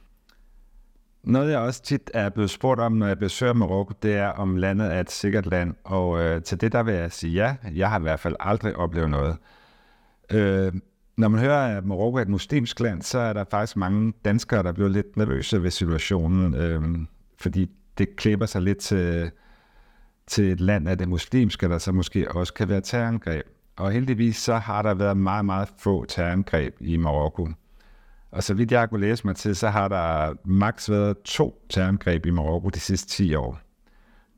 Noget, 1.23 1.51
jeg 1.51 1.59
også 1.59 1.83
tit 1.83 2.11
er 2.13 2.29
blevet 2.29 2.49
spurgt 2.49 2.79
om, 2.79 2.91
når 2.91 3.07
jeg 3.07 3.19
besøger 3.19 3.53
Marokko, 3.53 3.93
det 4.03 4.13
er, 4.13 4.27
om 4.27 4.55
landet 4.55 4.93
er 4.93 4.99
et 4.99 5.11
sikkert 5.11 5.45
land. 5.45 5.75
Og 5.83 6.23
øh, 6.23 6.43
til 6.43 6.61
det, 6.61 6.71
der 6.71 6.83
vil 6.83 6.93
jeg 6.93 7.11
sige 7.11 7.33
ja. 7.33 7.55
Jeg 7.73 7.89
har 7.89 7.99
i 7.99 8.01
hvert 8.01 8.19
fald 8.19 8.35
aldrig 8.39 8.75
oplevet 8.75 9.09
noget. 9.09 9.37
Øh, 10.31 10.73
når 11.17 11.27
man 11.27 11.39
hører, 11.39 11.77
at 11.77 11.85
Marokko 11.85 12.17
er 12.17 12.21
et 12.21 12.29
muslimsk 12.29 12.79
land, 12.79 13.01
så 13.01 13.19
er 13.19 13.33
der 13.33 13.43
faktisk 13.51 13.77
mange 13.77 14.13
danskere, 14.25 14.63
der 14.63 14.71
bliver 14.71 14.89
lidt 14.89 15.17
nervøse 15.17 15.63
ved 15.63 15.71
situationen, 15.71 16.55
øh, 16.55 16.81
fordi 17.37 17.69
det 17.97 18.15
klipper 18.15 18.45
sig 18.45 18.61
lidt 18.61 18.77
til, 18.77 19.31
til 20.27 20.51
et 20.51 20.59
land 20.59 20.89
af 20.89 20.97
det 20.97 21.07
muslimske, 21.07 21.69
der 21.69 21.77
så 21.77 21.91
måske 21.91 22.31
også 22.31 22.53
kan 22.53 22.69
være 22.69 22.81
terrorangreb. 22.81 23.45
Og 23.75 23.91
heldigvis 23.91 24.37
så 24.37 24.55
har 24.55 24.81
der 24.81 24.93
været 24.93 25.17
meget, 25.17 25.45
meget 25.45 25.69
få 25.77 26.05
terrorangreb 26.05 26.75
i 26.79 26.97
Marokko. 26.97 27.47
Og 28.31 28.43
så 28.43 28.53
vidt 28.53 28.71
jeg 28.71 28.89
kunne 28.89 29.01
læse 29.01 29.27
mig 29.27 29.35
til, 29.35 29.55
så 29.55 29.69
har 29.69 29.87
der 29.87 30.33
maks 30.45 30.89
været 30.89 31.17
to 31.21 31.65
terrorangreb 31.69 32.25
i 32.25 32.29
Marokko 32.29 32.69
de 32.69 32.79
sidste 32.79 33.09
10 33.09 33.35
år. 33.35 33.59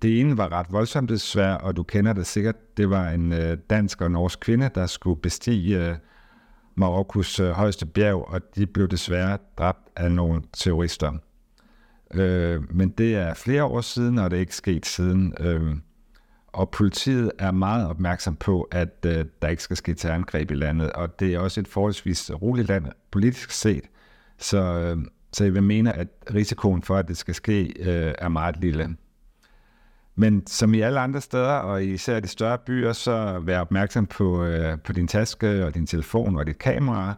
Det 0.01 0.20
ene 0.20 0.38
var 0.38 0.51
ret 0.51 0.68
voldsomt 0.72 1.10
desværre, 1.10 1.58
og 1.58 1.75
du 1.75 1.84
kender 1.84 2.13
det 2.13 2.27
sikkert. 2.27 2.77
Det 2.77 2.89
var 2.89 3.10
en 3.10 3.34
øh, 3.34 3.58
dansk 3.70 4.01
og 4.01 4.12
norsk 4.12 4.39
kvinde, 4.39 4.70
der 4.75 4.86
skulle 4.86 5.22
bestige 5.22 5.89
øh, 5.89 5.96
Marokkos 6.75 7.39
øh, 7.39 7.50
højeste 7.51 7.86
bjerg, 7.86 8.27
og 8.27 8.42
de 8.56 8.65
blev 8.68 8.88
desværre 8.88 9.38
dræbt 9.58 9.89
af 9.96 10.12
nogle 10.12 10.42
terrorister. 10.54 11.12
Øh, 12.13 12.75
men 12.75 12.89
det 12.89 13.15
er 13.15 13.33
flere 13.33 13.63
år 13.63 13.81
siden, 13.81 14.17
og 14.17 14.31
det 14.31 14.38
er 14.38 14.41
ikke 14.41 14.55
sket 14.55 14.85
siden. 14.85 15.33
Øh, 15.39 15.75
og 16.47 16.69
politiet 16.69 17.31
er 17.39 17.51
meget 17.51 17.89
opmærksom 17.89 18.35
på, 18.35 18.62
at 18.62 19.05
øh, 19.05 19.25
der 19.41 19.47
ikke 19.47 19.63
skal 19.63 19.77
ske 19.77 19.93
terrorangreb 19.93 20.51
i 20.51 20.55
landet, 20.55 20.91
og 20.91 21.19
det 21.19 21.33
er 21.33 21.39
også 21.39 21.59
et 21.59 21.67
forholdsvis 21.67 22.31
roligt 22.41 22.67
land 22.67 22.85
politisk 23.12 23.51
set, 23.51 23.83
så, 24.38 24.57
øh, 24.57 24.97
så 25.33 25.43
jeg 25.43 25.53
vil 25.53 25.63
mene, 25.63 25.93
at 25.93 26.07
risikoen 26.33 26.81
for, 26.81 26.97
at 26.97 27.07
det 27.07 27.17
skal 27.17 27.35
ske, 27.35 27.74
øh, 27.79 28.13
er 28.17 28.29
meget 28.29 28.57
lille. 28.57 28.95
Men 30.15 30.47
som 30.47 30.74
i 30.74 30.81
alle 30.81 31.00
andre 31.00 31.21
steder, 31.21 31.53
og 31.53 31.83
især 31.83 32.19
de 32.19 32.27
større 32.27 32.57
byer, 32.57 32.93
så 32.93 33.39
vær 33.39 33.59
opmærksom 33.59 34.05
på, 34.05 34.43
øh, 34.43 34.79
på 34.79 34.93
din 34.93 35.07
taske 35.07 35.65
og 35.65 35.75
din 35.75 35.88
telefon 35.88 36.38
og 36.38 36.47
dit 36.47 36.57
kamera, 36.57 37.13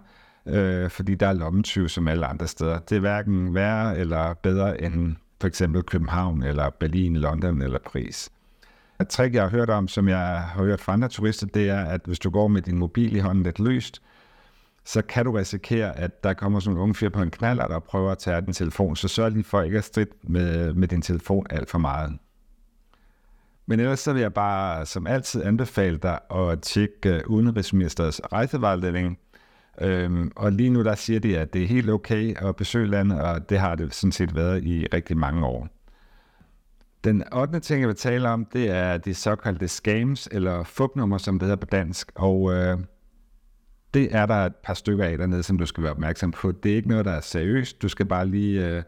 øh, 0.50 0.90
fordi 0.90 1.16
der 1.16 1.28
er 1.28 1.34
lommetyve 1.34 1.90
som 1.90 2.08
alle 2.08 2.26
andre 2.26 2.48
steder. 2.48 2.80
Det 2.80 2.96
er 2.96 3.00
hverken 3.00 3.56
værre 3.56 3.98
eller 3.98 4.34
bedre 4.34 4.82
end 4.82 5.16
for 5.42 5.48
eksempel 5.48 5.84
København, 5.84 6.44
eller 6.44 6.70
Berlin, 6.70 7.16
London 7.16 7.62
eller 7.62 7.80
Paris. 7.80 8.30
Et 9.02 9.08
trick, 9.08 9.34
jeg 9.34 9.44
har 9.44 9.50
hørt 9.50 9.70
om, 9.70 9.88
som 9.88 10.08
jeg 10.08 10.18
har 10.18 10.64
hørt 10.64 10.82
fra 10.82 10.94
andre 10.94 11.08
turister, 11.08 11.48
det 11.48 11.70
er, 11.70 11.86
at 11.86 12.02
hvis 12.06 12.20
du 12.20 12.30
går 12.30 12.48
med 12.48 12.62
din 12.62 12.78
mobil 12.78 13.16
i 13.16 13.20
hånden 13.20 13.44
lidt 13.44 13.60
løst, 13.60 14.02
så 14.86 15.02
kan 15.02 15.26
du 15.26 15.32
risikere, 15.32 15.98
at 15.98 16.24
der 16.24 16.34
kommer 16.34 16.60
sådan 16.60 16.78
en 16.78 16.82
unge 16.82 16.96
fyr 16.96 17.10
på 17.10 17.22
en 17.22 17.32
knaller, 17.32 17.68
der 17.68 17.80
prøver 17.80 18.12
at 18.12 18.18
tage 18.18 18.42
din 18.42 18.54
telefon. 18.54 18.96
Så 18.96 19.08
sørg 19.08 19.32
lige 19.32 19.44
for 19.44 19.62
ikke 19.62 19.78
at 19.78 19.84
stride 19.84 20.10
med, 20.24 20.74
med 20.74 20.88
din 20.88 21.02
telefon 21.02 21.46
alt 21.50 21.70
for 21.70 21.78
meget. 21.78 22.18
Men 23.66 23.80
ellers 23.80 24.00
så 24.00 24.14
vil 24.14 24.22
jeg 24.22 24.34
bare 24.34 24.86
som 24.86 25.08
altid 25.08 25.44
anbefale 25.44 25.98
dig 25.98 26.20
at 26.32 26.62
tjekke 26.62 27.16
øh, 27.16 27.22
Udenrigsministeriets 27.28 28.22
rejsevejledning. 28.32 29.20
Øhm, 29.82 30.32
og 30.36 30.52
lige 30.52 30.70
nu 30.70 30.84
der 30.84 30.96
siger 30.96 31.20
de, 31.20 31.38
at 31.38 31.54
det 31.54 31.64
er 31.64 31.68
helt 31.68 31.90
okay 31.90 32.36
at 32.48 32.56
besøge 32.56 32.88
landet, 32.88 33.22
og 33.22 33.50
det 33.50 33.60
har 33.60 33.76
det 33.76 33.94
sådan 33.94 34.12
set 34.12 34.36
været 34.36 34.64
i 34.64 34.88
rigtig 34.94 35.18
mange 35.18 35.46
år. 35.46 35.68
Den 37.04 37.24
8. 37.34 37.60
ting, 37.60 37.82
jeg 37.82 37.88
vil 37.88 37.96
tale 37.96 38.30
om, 38.30 38.46
det 38.46 38.70
er 38.70 38.98
de 38.98 39.14
såkaldte 39.14 39.68
scams, 39.68 40.30
eller 40.32 40.64
fupnummer, 40.64 41.18
som 41.18 41.40
det 41.40 41.46
hedder 41.46 41.56
på 41.56 41.66
dansk. 41.66 42.12
Og 42.16 42.54
øh, 42.54 42.78
det 43.94 44.16
er 44.16 44.26
der 44.26 44.36
et 44.36 44.56
par 44.56 44.74
stykker 44.74 45.06
af 45.06 45.18
dernede, 45.18 45.44
som 45.44 45.58
du 45.58 45.66
skal 45.66 45.84
være 45.84 45.92
opmærksom 45.92 46.32
på. 46.32 46.52
Det 46.52 46.72
er 46.72 46.76
ikke 46.76 46.90
noget, 46.90 47.06
der 47.06 47.12
er 47.12 47.22
seriøst. 47.22 47.82
Du 47.82 47.88
skal 47.88 48.06
bare 48.06 48.28
lige 48.28 48.68
øh, 48.68 48.84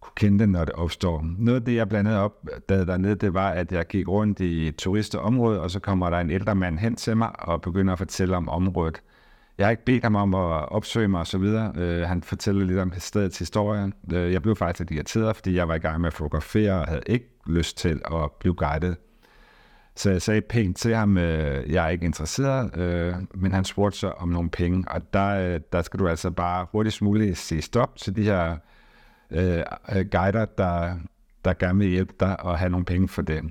kunne 0.00 0.12
kende 0.16 0.38
det, 0.38 0.48
når 0.48 0.64
det 0.64 0.74
opstår. 0.74 1.26
Noget 1.38 1.60
af 1.60 1.64
det, 1.64 1.74
jeg 1.74 1.88
blandt 1.88 2.10
andet 2.10 2.32
der 2.68 2.84
dernede, 2.84 3.14
det 3.14 3.34
var, 3.34 3.50
at 3.50 3.72
jeg 3.72 3.86
gik 3.86 4.08
rundt 4.08 4.40
i 4.40 4.70
turisterområdet, 4.70 5.60
og 5.60 5.70
så 5.70 5.80
kommer 5.80 6.10
der 6.10 6.18
en 6.18 6.30
ældre 6.30 6.54
mand 6.54 6.78
hen 6.78 6.96
til 6.96 7.16
mig 7.16 7.40
og 7.48 7.60
begynder 7.60 7.92
at 7.92 7.98
fortælle 7.98 8.36
om 8.36 8.48
området. 8.48 9.02
Jeg 9.58 9.66
har 9.66 9.70
ikke 9.70 9.84
bedt 9.84 10.02
ham 10.02 10.14
om 10.14 10.34
at 10.34 10.68
opsøge 10.68 11.08
mig 11.08 11.20
osv. 11.20 11.42
Øh, 11.76 12.08
han 12.08 12.22
fortæller 12.22 12.64
lidt 12.64 12.78
om 12.78 12.92
stedets 12.98 13.38
historie. 13.38 13.92
Øh, 14.12 14.32
jeg 14.32 14.42
blev 14.42 14.56
faktisk 14.56 14.78
lidt 14.78 14.90
irriteret, 14.90 15.36
fordi 15.36 15.54
jeg 15.54 15.68
var 15.68 15.74
i 15.74 15.78
gang 15.78 16.00
med 16.00 16.06
at 16.06 16.12
fotografere 16.12 16.72
og 16.72 16.86
havde 16.86 17.02
ikke 17.06 17.28
lyst 17.46 17.78
til 17.78 18.02
at 18.04 18.30
blive 18.40 18.54
guidet. 18.54 18.96
Så 19.96 20.10
jeg 20.10 20.22
sagde 20.22 20.40
pænt 20.40 20.76
til 20.76 20.94
ham, 20.94 21.18
øh, 21.18 21.72
jeg 21.72 21.84
er 21.84 21.88
ikke 21.88 22.04
interesseret, 22.04 22.76
øh, 22.76 23.14
men 23.34 23.52
han 23.52 23.64
spurgte 23.64 23.98
så 23.98 24.08
om 24.10 24.28
nogle 24.28 24.50
penge. 24.50 24.84
Og 24.88 25.12
der, 25.12 25.54
øh, 25.54 25.60
der 25.72 25.82
skal 25.82 26.00
du 26.00 26.08
altså 26.08 26.30
bare 26.30 26.66
hurtigst 26.72 27.02
muligt 27.02 27.38
sige 27.38 27.62
stop 27.62 27.96
til 27.96 28.16
de 28.16 28.22
her 28.22 28.56
øh, 29.30 29.62
øh, 29.96 30.06
guider, 30.10 30.44
der, 30.44 30.94
der 31.44 31.52
gerne 31.52 31.78
vil 31.78 31.88
hjælpe 31.88 32.14
dig 32.20 32.40
og 32.40 32.58
have 32.58 32.70
nogle 32.70 32.84
penge 32.84 33.08
for 33.08 33.22
det. 33.22 33.44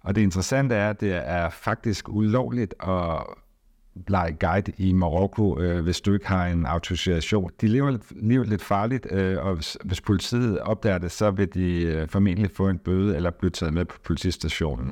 Og 0.00 0.14
det 0.14 0.20
interessante 0.20 0.74
er, 0.74 0.90
at 0.90 1.00
det 1.00 1.12
er 1.14 1.50
faktisk 1.50 2.08
ulovligt 2.08 2.74
at 2.80 3.26
lege 4.08 4.36
guide 4.40 4.72
i 4.78 4.92
Marokko, 4.92 5.60
øh, 5.60 5.82
hvis 5.82 6.00
du 6.00 6.12
ikke 6.12 6.26
har 6.26 6.46
en 6.46 6.66
autorisation. 6.66 7.50
De 7.60 7.68
lever 7.68 7.90
lidt, 7.90 8.02
lever 8.16 8.44
lidt 8.44 8.62
farligt, 8.62 9.06
øh, 9.10 9.46
og 9.46 9.54
hvis, 9.54 9.76
hvis 9.84 10.00
politiet 10.00 10.58
opdager 10.58 10.98
det, 10.98 11.12
så 11.12 11.30
vil 11.30 11.54
de 11.54 11.82
øh, 11.82 12.08
formentlig 12.08 12.50
få 12.50 12.68
en 12.68 12.78
bøde 12.78 13.16
eller 13.16 13.30
blive 13.30 13.50
taget 13.50 13.74
med 13.74 13.84
på 13.84 13.96
politistationen. 14.04 14.90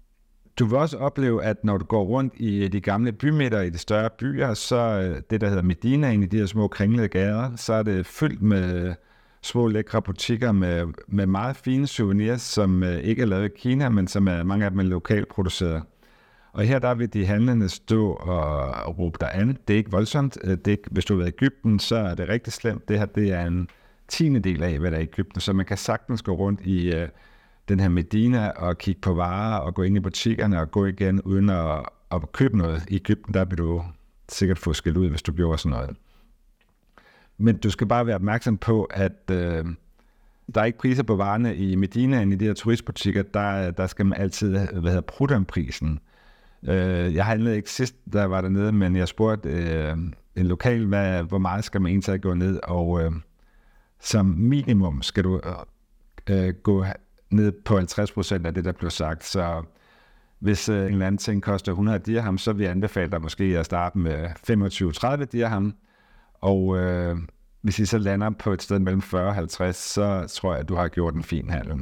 Du 0.59 0.67
vil 0.67 0.79
også 0.79 0.97
opleve, 0.97 1.45
at 1.45 1.65
når 1.65 1.79
du 1.79 1.85
går 1.85 2.05
rundt 2.05 2.35
i 2.37 2.65
øh, 2.65 2.73
de 2.73 2.81
gamle 2.81 3.13
bymidter 3.13 3.61
i 3.61 3.71
de 3.71 3.79
større 3.79 4.11
byer, 4.19 4.55
så 4.55 4.77
øh, 4.77 5.23
det, 5.31 5.41
der 5.41 5.49
hedder 5.49 5.63
Medina, 5.63 6.11
i 6.11 6.27
de 6.27 6.39
her 6.39 6.47
små 6.47 6.69
kringlede 6.69 7.09
gader, 7.09 7.57
så 7.57 7.73
er 7.73 7.83
det 7.83 8.07
fyldt 8.07 8.43
med 8.43 8.95
små 9.43 9.69
lækre 9.69 10.03
butikker 10.03 10.53
med, 10.53 10.87
med 11.09 11.27
meget 11.27 11.57
fine 11.57 11.87
souvenirs, 11.87 12.43
som 12.43 12.83
øh, 12.83 12.99
ikke 12.99 13.23
er 13.23 13.27
lavet 13.27 13.45
i 13.45 13.59
Kina, 13.59 13.89
men 13.89 14.09
som 14.09 14.29
er 14.29 14.43
mange 14.43 14.65
af 14.65 14.71
dem 14.71 14.81
er 14.81 14.85
lokalt 14.85 15.29
produceret. 15.29 15.83
Og 16.55 16.65
her 16.65 16.79
der 16.79 16.95
vil 16.95 17.13
de 17.13 17.27
handlende 17.27 17.69
stå 17.69 18.13
og 18.13 18.99
råbe 18.99 19.19
dig 19.21 19.31
an. 19.35 19.59
Det 19.69 19.75
er 19.75 19.79
ikke 19.79 19.91
voldsomt. 19.91 20.39
Øh, 20.45 20.51
det 20.51 20.67
er 20.67 20.71
ikke, 20.71 20.89
hvis 20.91 21.05
du 21.05 21.21
er 21.21 21.25
i 21.25 21.29
Ægypten, 21.29 21.79
så 21.79 21.97
er 21.97 22.15
det 22.15 22.29
rigtig 22.29 22.53
slemt. 22.53 22.89
Det 22.89 22.99
her 22.99 23.07
det 23.07 23.33
er 23.33 23.47
en 23.47 23.69
tiende 24.09 24.41
del 24.41 24.63
af, 24.63 24.79
hvad 24.79 24.91
der 24.91 24.97
er 24.97 25.01
i 25.01 25.05
Ægypten. 25.05 25.41
Så 25.41 25.53
man 25.53 25.67
kan 25.67 25.77
sagtens 25.77 26.23
gå 26.23 26.33
rundt 26.33 26.61
i 26.61 26.95
øh, 26.95 27.09
den 27.69 27.81
her 27.81 27.89
Medina 27.89 28.49
og 28.49 28.79
kigge 28.79 29.01
på 29.01 29.15
varer 29.15 29.59
og 29.59 29.75
gå 29.75 29.83
ind 29.83 29.97
i 29.97 30.01
butikkerne 30.01 30.61
og 30.61 30.71
gå 30.71 30.87
igen 30.87 31.23
uden 31.23 31.51
at, 31.51 31.83
at 32.13 32.33
købe 32.33 32.59
noget. 32.59 32.85
I 32.89 32.95
Ægypten, 32.95 33.35
der 33.35 33.45
vil 33.45 33.59
du 33.59 33.85
sikkert 34.29 34.59
få 34.59 34.73
skilt 34.73 34.97
ud, 34.97 35.09
hvis 35.09 35.23
du 35.23 35.33
gjorde 35.33 35.59
sådan 35.59 35.79
noget. 35.79 35.97
Men 37.39 37.57
du 37.57 37.71
skal 37.71 37.87
bare 37.87 38.07
være 38.07 38.17
opmærksom 38.17 38.59
på, 38.59 38.85
at 38.85 39.31
øh, 39.31 39.65
der 40.55 40.61
er 40.61 40.65
ikke 40.65 40.79
priser 40.79 41.03
på 41.03 41.17
varerne 41.17 41.57
i 41.57 41.75
Medina 41.75 42.23
end 42.23 42.33
i 42.33 42.37
de 42.37 42.45
her 42.45 42.55
turistbutikker. 42.55 43.23
Der, 43.23 43.71
der 43.71 43.87
skal 43.87 44.07
man 44.07 44.21
altid 44.21 44.51
hvad 44.51 44.91
hedder 44.91 45.01
prudom-prisen. 45.01 46.01
Øh, 46.69 47.15
jeg 47.15 47.25
handlede 47.25 47.57
ikke 47.57 47.71
sidst, 47.71 47.97
der 48.13 48.25
var 48.25 48.41
dernede, 48.41 48.73
men 48.73 48.97
jeg 48.97 49.09
spurgte 49.09 49.49
øh, 49.49 49.97
en 50.37 50.47
lokal, 50.47 50.87
hvad, 50.87 51.23
hvor 51.23 51.39
meget 51.39 51.65
skal 51.65 51.81
man 51.81 51.91
egentlig 51.91 52.23
gå 52.23 52.35
ned, 52.35 52.61
og 52.63 53.03
øh, 53.03 53.13
som 54.01 54.27
minimum 54.27 55.03
skal 55.03 55.25
du 55.25 55.41
øh, 56.29 56.47
øh 56.47 56.55
gå 56.55 56.85
ned 57.31 57.53
på 57.53 57.79
50% 57.79 58.47
af 58.47 58.55
det, 58.55 58.65
der 58.65 58.73
blev 58.73 58.91
sagt. 58.91 59.25
Så 59.25 59.63
hvis 60.39 60.69
øh, 60.69 60.87
en 60.87 60.93
eller 60.93 61.07
anden 61.07 61.19
ting 61.19 61.43
koster 61.43 61.73
100 61.73 61.99
dirham, 61.99 62.39
så 62.39 62.53
vil 62.53 62.63
jeg 62.63 62.71
anbefale 62.71 63.11
dig 63.11 63.23
måske 63.23 63.45
at 63.45 63.67
starte 63.67 63.99
med 63.99 64.29
25-30 65.23 65.25
dirham, 65.25 65.75
og 66.41 66.79
øh, 66.79 67.17
hvis 67.61 67.79
I 67.79 67.87
så 67.87 67.99
lander 67.99 68.31
på 68.31 68.53
et 68.53 68.63
sted 68.63 68.79
mellem 68.79 69.03
40 69.03 69.27
og 69.27 69.35
50, 69.35 69.77
så 69.77 70.27
tror 70.27 70.53
jeg, 70.53 70.61
at 70.61 70.69
du 70.69 70.75
har 70.75 70.89
gjort 70.89 71.15
en 71.15 71.23
fin 71.23 71.51
handel. 71.51 71.81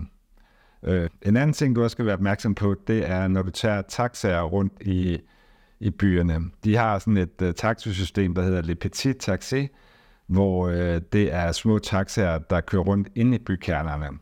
Øh, 0.85 1.11
en 1.23 1.37
anden 1.37 1.53
ting, 1.55 1.77
du 1.77 1.83
også 1.83 1.95
skal 1.95 2.07
være 2.07 2.15
opmærksom 2.15 2.55
på, 2.55 2.75
det 2.87 3.11
er, 3.11 3.29
når 3.29 3.43
du 3.43 3.51
tager 3.51 3.83
taxaer 3.83 4.43
rundt 4.43 4.73
i, 4.81 5.19
i 5.81 5.91
byerne. 5.91 6.41
De 6.65 6.77
har 6.77 6.99
sådan 6.99 7.17
et 7.17 7.43
øh, 7.43 7.49
uh, 7.49 7.55
taxisystem, 7.55 8.35
der 8.35 8.43
hedder 8.43 8.63
Le 8.63 8.75
Petit 8.75 9.17
Taxi, 9.19 9.69
hvor 10.27 10.69
uh, 10.69 11.01
det 11.13 11.33
er 11.33 11.53
små 11.53 11.79
taxaer, 11.79 12.39
der 12.39 12.61
kører 12.61 12.83
rundt 12.83 13.09
ind 13.15 13.35
i 13.35 13.39
bykernerne. 13.39 14.19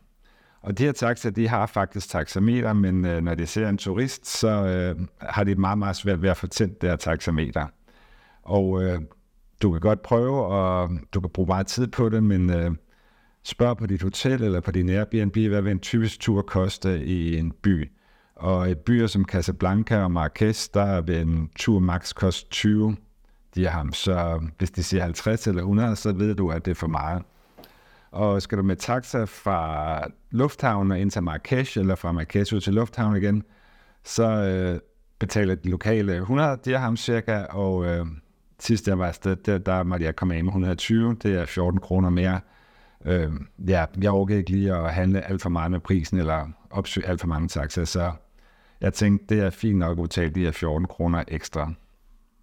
Og 0.61 0.77
de 0.77 0.83
her 0.83 0.91
taxaer, 0.91 1.31
de 1.31 1.47
har 1.47 1.65
faktisk 1.65 2.09
taxameter, 2.09 2.73
men 2.73 3.05
uh, 3.05 3.17
når 3.17 3.35
de 3.35 3.45
ser 3.45 3.69
en 3.69 3.77
turist, 3.77 4.27
så 4.27 4.93
uh, 4.97 5.05
har 5.19 5.43
de 5.43 5.55
meget, 5.55 5.77
meget 5.77 5.95
svært 5.95 6.21
ved 6.21 6.29
at 6.29 6.37
få 6.37 6.47
tændt 6.47 6.81
det 6.81 6.89
her 6.89 6.97
taxameter. 6.97 7.65
Og 8.43 8.69
uh, 8.69 8.95
du 9.61 9.71
kan 9.71 9.81
godt 9.81 10.01
prøve, 10.01 10.45
og 10.45 10.89
du 11.13 11.21
kan 11.21 11.29
bruge 11.29 11.47
meget 11.47 11.67
tid 11.67 11.87
på 11.87 12.09
det, 12.09 12.23
men 12.23 12.49
uh, 12.49 12.75
spørg 13.43 13.77
på 13.77 13.85
dit 13.85 14.01
hotel 14.01 14.43
eller 14.43 14.59
på 14.59 14.71
din 14.71 14.89
Airbnb, 14.89 15.37
hvad 15.37 15.61
vil 15.61 15.71
en 15.71 15.79
typisk 15.79 16.19
tur 16.19 16.41
koste 16.41 17.05
i 17.05 17.37
en 17.37 17.51
by. 17.51 17.91
Og 18.35 18.69
i 18.69 18.75
byer 18.75 19.07
som 19.07 19.25
Casablanca 19.25 20.03
og 20.03 20.11
Marrakesh, 20.11 20.69
der 20.73 21.01
vil 21.01 21.21
en 21.21 21.49
tur 21.55 21.79
max 21.79 22.13
koste 22.13 22.49
20 22.49 22.95
dirham. 23.55 23.93
Så 23.93 24.41
hvis 24.57 24.71
de 24.71 24.83
siger 24.83 25.03
50 25.03 25.47
eller 25.47 25.61
100, 25.61 25.95
så 25.95 26.11
ved 26.11 26.35
du, 26.35 26.51
at 26.51 26.65
det 26.65 26.71
er 26.71 26.75
for 26.75 26.87
meget. 26.87 27.23
Og 28.11 28.41
skal 28.41 28.57
du 28.57 28.63
med 28.63 28.75
taxa 28.75 29.23
fra 29.23 30.03
lufthavnen 30.31 30.97
ind 30.97 31.11
til 31.11 31.23
Marrakesh, 31.23 31.79
eller 31.79 31.95
fra 31.95 32.11
Marrakesh 32.11 32.53
ud 32.53 32.61
til 32.61 32.73
lufthavnen 32.73 33.23
igen, 33.23 33.43
så 34.03 34.23
øh, 34.23 34.79
betaler 35.19 35.55
de 35.55 35.69
lokale 35.69 36.15
100 36.15 36.57
dirham 36.65 36.97
cirka, 36.97 37.43
og 37.43 37.85
øh, 37.85 38.05
sidst 38.59 38.87
jeg 38.87 38.99
var 38.99 39.07
afsted, 39.07 39.35
der, 39.35 39.57
der 39.57 39.83
måtte 39.83 40.05
jeg 40.05 40.15
komme 40.15 40.35
af 40.35 40.43
med 40.43 40.51
120, 40.51 41.17
det 41.23 41.35
er 41.35 41.45
14 41.45 41.79
kroner 41.79 42.09
mere. 42.09 42.39
Øh, 43.05 43.31
ja, 43.67 43.85
jeg 44.01 44.11
overgår 44.11 44.35
ikke 44.35 44.51
lige 44.51 44.75
at 44.75 44.93
handle 44.93 45.29
alt 45.29 45.41
for 45.41 45.49
meget 45.49 45.71
med 45.71 45.79
prisen, 45.79 46.17
eller 46.17 46.47
opsøge 46.69 47.07
alt 47.07 47.19
for 47.19 47.27
mange 47.27 47.47
taxaer, 47.47 47.85
så 47.85 48.11
jeg 48.81 48.93
tænkte, 48.93 49.35
det 49.35 49.43
er 49.43 49.49
fint 49.49 49.77
nok 49.77 49.97
at 49.97 50.01
betale 50.01 50.29
de 50.29 50.39
her 50.39 50.51
14 50.51 50.87
kroner 50.87 51.23
ekstra. 51.27 51.73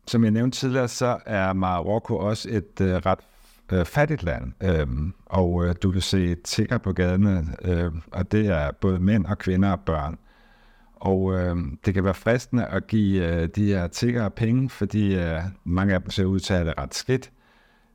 Som 0.06 0.24
jeg 0.24 0.30
nævnte 0.30 0.58
tidligere, 0.58 0.88
så 0.88 1.18
er 1.26 1.52
Marokko 1.52 2.16
også 2.16 2.48
et 2.50 2.80
øh, 2.80 2.94
ret 2.94 3.18
øh, 3.72 3.84
fattigt 3.84 4.22
land, 4.22 4.52
øh, 4.62 4.86
og 5.26 5.66
øh, 5.66 5.74
du 5.82 5.90
kan 5.90 6.00
se 6.00 6.34
tigger 6.34 6.78
på 6.78 6.92
gaderne, 6.92 7.46
øh, 7.64 7.92
og 8.12 8.32
det 8.32 8.46
er 8.46 8.70
både 8.80 8.98
mænd 8.98 9.26
og 9.26 9.38
kvinder 9.38 9.72
og 9.72 9.80
børn. 9.80 10.18
Og 10.94 11.34
øh, 11.34 11.56
det 11.84 11.94
kan 11.94 12.04
være 12.04 12.14
fristende 12.14 12.66
at 12.66 12.86
give 12.86 13.26
øh, 13.26 13.48
de 13.48 13.66
her 13.66 13.86
tiggere 13.86 14.30
penge, 14.30 14.70
fordi 14.70 15.14
øh, 15.14 15.40
mange 15.64 15.94
af 15.94 16.00
dem 16.00 16.10
ser 16.10 16.24
ud 16.24 16.40
til 16.40 16.52
at 16.52 16.58
have 16.58 16.68
det 16.68 16.78
ret 16.78 16.94
skidt. 16.94 17.30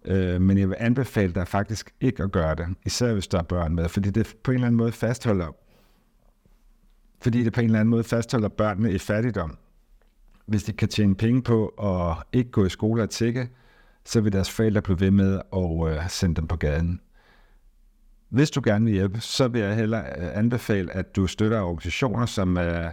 Øh, 0.06 0.42
men 0.42 0.58
jeg 0.58 0.70
vil 0.70 0.78
anbefale 0.80 1.34
dig 1.34 1.48
faktisk 1.48 1.94
ikke 2.02 2.24
at 2.24 2.32
gøre 2.32 2.56
det, 2.56 2.68
især 2.86 3.14
hvis 3.14 3.28
der 3.28 3.40
er 3.40 3.44
børn 3.44 3.76
med, 3.76 3.90
fordi 3.90 4.10
det 4.10 4.36
på 4.44 4.52
en 4.52 4.56
eller 4.56 4.68
anden 4.68 4.78
måde 4.78 4.92
fastholder 4.92 5.52
fordi 7.24 7.44
det 7.44 7.54
på 7.54 7.62
en 7.62 7.66
eller 7.66 7.80
anden 7.80 7.90
måde 7.90 8.04
fastholder 8.04 8.50
børnene 8.50 8.92
i 8.92 8.98
fattigdom. 8.98 9.58
Hvis 10.46 10.64
de 10.64 10.74
kan 10.74 10.88
tjene 10.88 11.16
penge 11.16 11.42
på 11.42 11.68
at 11.68 12.24
ikke 12.34 12.52
gå 12.52 12.66
i 12.66 12.70
skole 12.70 13.04
og 13.04 13.10
tække, 13.10 13.50
så 14.06 14.22
vil 14.22 14.34
deres 14.34 14.52
forældre 14.52 14.82
blive 14.82 15.00
ved 15.00 15.12
med 15.12 15.42
at 15.54 15.94
øh, 15.94 16.10
sende 16.10 16.36
dem 16.36 16.48
på 16.48 16.56
gaden. 16.56 17.02
Hvis 18.30 18.52
du 18.52 18.62
gerne 18.64 18.86
vil 18.86 18.94
hjælpe, 18.94 19.20
så 19.20 19.48
vil 19.48 19.62
jeg 19.62 19.76
heller 19.76 20.00
øh, 20.00 20.38
anbefale, 20.38 20.92
at 20.92 21.16
du 21.16 21.28
støtter 21.28 21.62
organisationer, 21.62 22.26
som 22.26 22.58
er 22.58 22.92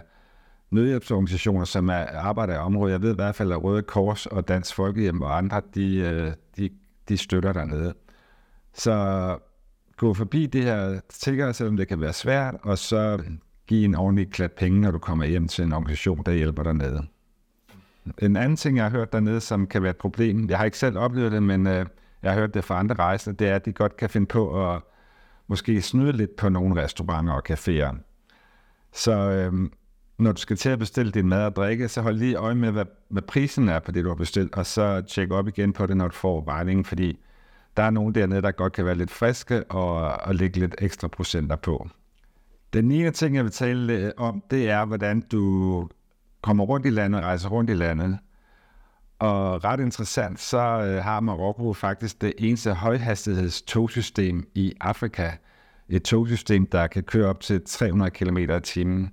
nødhjælpsorganisationer, 0.71 1.65
som 1.65 1.89
er 1.89 2.05
arbejder 2.13 2.53
i 2.53 2.57
området. 2.57 2.91
Jeg 2.91 3.01
ved 3.01 3.11
i 3.11 3.15
hvert 3.15 3.35
fald, 3.35 3.51
at 3.51 3.63
Røde 3.63 3.81
Kors 3.81 4.25
og 4.25 4.47
Dansk 4.47 4.75
Folkehjem 4.75 5.21
og 5.21 5.37
andre, 5.37 5.61
de, 5.75 5.97
øh, 5.97 6.31
de 6.57 6.69
de 7.11 7.17
støtter 7.17 7.53
dernede. 7.53 7.93
Så 8.73 9.37
gå 9.97 10.13
forbi 10.13 10.45
det 10.45 10.63
her 10.63 10.99
tigger, 11.09 11.51
selvom 11.51 11.77
det 11.77 11.87
kan 11.87 12.01
være 12.01 12.13
svært, 12.13 12.55
og 12.61 12.77
så 12.77 13.23
give 13.67 13.85
en 13.85 13.95
ordentlig 13.95 14.31
klat 14.31 14.51
penge, 14.51 14.81
når 14.81 14.91
du 14.91 14.99
kommer 14.99 15.25
hjem 15.25 15.47
til 15.47 15.63
en 15.63 15.73
organisation, 15.73 16.23
der 16.25 16.31
hjælper 16.31 16.63
dernede. 16.63 17.03
En 18.21 18.35
anden 18.35 18.55
ting, 18.55 18.77
jeg 18.77 18.85
har 18.85 18.91
hørt 18.91 19.13
dernede, 19.13 19.41
som 19.41 19.67
kan 19.67 19.83
være 19.83 19.89
et 19.89 19.97
problem, 19.97 20.49
jeg 20.49 20.57
har 20.57 20.65
ikke 20.65 20.77
selv 20.77 20.97
oplevet 20.97 21.31
det, 21.31 21.43
men 21.43 21.67
øh, 21.67 21.85
jeg 22.23 22.31
har 22.31 22.39
hørt 22.39 22.53
det 22.53 22.63
fra 22.63 22.79
andre 22.79 22.95
rejsende, 22.95 23.37
det 23.37 23.47
er, 23.47 23.55
at 23.55 23.65
de 23.65 23.73
godt 23.73 23.97
kan 23.97 24.09
finde 24.09 24.27
på 24.27 24.71
at 24.71 24.81
måske 25.47 25.81
snyde 25.81 26.11
lidt 26.11 26.35
på 26.35 26.49
nogle 26.49 26.83
restauranter 26.83 27.33
og 27.33 27.43
caféer. 27.51 27.95
Så 28.93 29.11
øh, 29.11 29.69
når 30.21 30.31
du 30.31 30.41
skal 30.41 30.57
til 30.57 30.69
at 30.69 30.79
bestille 30.79 31.11
din 31.11 31.29
mad 31.29 31.45
og 31.45 31.55
drikke, 31.55 31.87
så 31.87 32.01
hold 32.01 32.15
lige 32.15 32.35
øje 32.35 32.55
med, 32.55 32.71
hvad, 32.71 32.85
hvad 33.09 33.21
prisen 33.21 33.69
er 33.69 33.79
på 33.79 33.91
det, 33.91 34.03
du 34.03 34.09
har 34.09 34.15
bestilt, 34.15 34.55
og 34.55 34.65
så 34.65 35.01
tjek 35.01 35.31
op 35.31 35.47
igen 35.47 35.73
på 35.73 35.85
det, 35.85 35.97
når 35.97 36.07
du 36.07 36.15
får 36.15 36.41
vejningen, 36.45 36.85
fordi 36.85 37.19
der 37.77 37.83
er 37.83 37.89
nogen 37.89 38.15
dernede, 38.15 38.41
der 38.41 38.51
godt 38.51 38.73
kan 38.73 38.85
være 38.85 38.95
lidt 38.95 39.11
friske 39.11 39.63
og, 39.63 39.95
og 40.23 40.35
lægge 40.35 40.59
lidt 40.59 40.75
ekstra 40.77 41.07
procenter 41.07 41.55
på. 41.55 41.89
Den 42.73 42.91
ene 42.91 43.11
ting, 43.11 43.35
jeg 43.35 43.43
vil 43.43 43.51
tale 43.51 43.93
øh, 43.93 44.11
om, 44.17 44.43
det 44.51 44.69
er, 44.69 44.85
hvordan 44.85 45.21
du 45.31 45.87
kommer 46.41 46.63
rundt 46.63 46.85
i 46.85 46.89
landet, 46.89 47.23
rejser 47.23 47.49
rundt 47.49 47.69
i 47.69 47.73
landet. 47.73 48.17
Og 49.19 49.63
ret 49.63 49.79
interessant, 49.79 50.39
så 50.39 50.57
øh, 50.57 51.03
har 51.03 51.19
Marokko 51.19 51.73
faktisk 51.73 52.21
det 52.21 52.33
eneste 52.37 52.73
højhastighedstogsystem 52.73 54.49
i 54.55 54.73
Afrika. 54.81 55.31
Et 55.89 56.03
togsystem, 56.03 56.65
der 56.65 56.87
kan 56.87 57.03
køre 57.03 57.27
op 57.27 57.39
til 57.39 57.61
300 57.65 58.11
km 58.11 58.37
i 58.37 58.59
timen. 58.63 59.11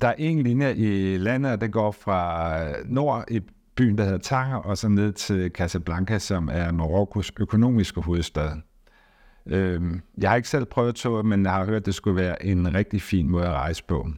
Der 0.00 0.08
er 0.08 0.14
en 0.18 0.42
linje 0.42 0.74
i 0.74 1.16
landet, 1.16 1.52
og 1.52 1.60
det 1.60 1.72
går 1.72 1.90
fra 1.90 2.58
øh, 2.62 2.74
nord 2.86 3.24
i 3.30 3.40
byen, 3.76 3.98
der 3.98 4.04
hedder 4.04 4.18
Tanger, 4.18 4.56
og 4.56 4.78
så 4.78 4.88
ned 4.88 5.12
til 5.12 5.50
Casablanca, 5.50 6.18
som 6.18 6.48
er 6.52 6.72
Marokkos 6.72 7.32
økonomiske 7.40 8.00
hovedstad. 8.00 8.50
Øhm, 9.46 10.02
jeg 10.18 10.30
har 10.30 10.36
ikke 10.36 10.48
selv 10.48 10.64
prøvet 10.64 10.94
toget, 10.94 11.26
men 11.26 11.44
jeg 11.44 11.52
har 11.52 11.64
hørt, 11.64 11.76
at 11.76 11.86
det 11.86 11.94
skulle 11.94 12.16
være 12.16 12.44
en 12.44 12.74
rigtig 12.74 13.02
fin 13.02 13.28
måde 13.28 13.46
at 13.46 13.52
rejse 13.52 13.84
på. 13.84 14.08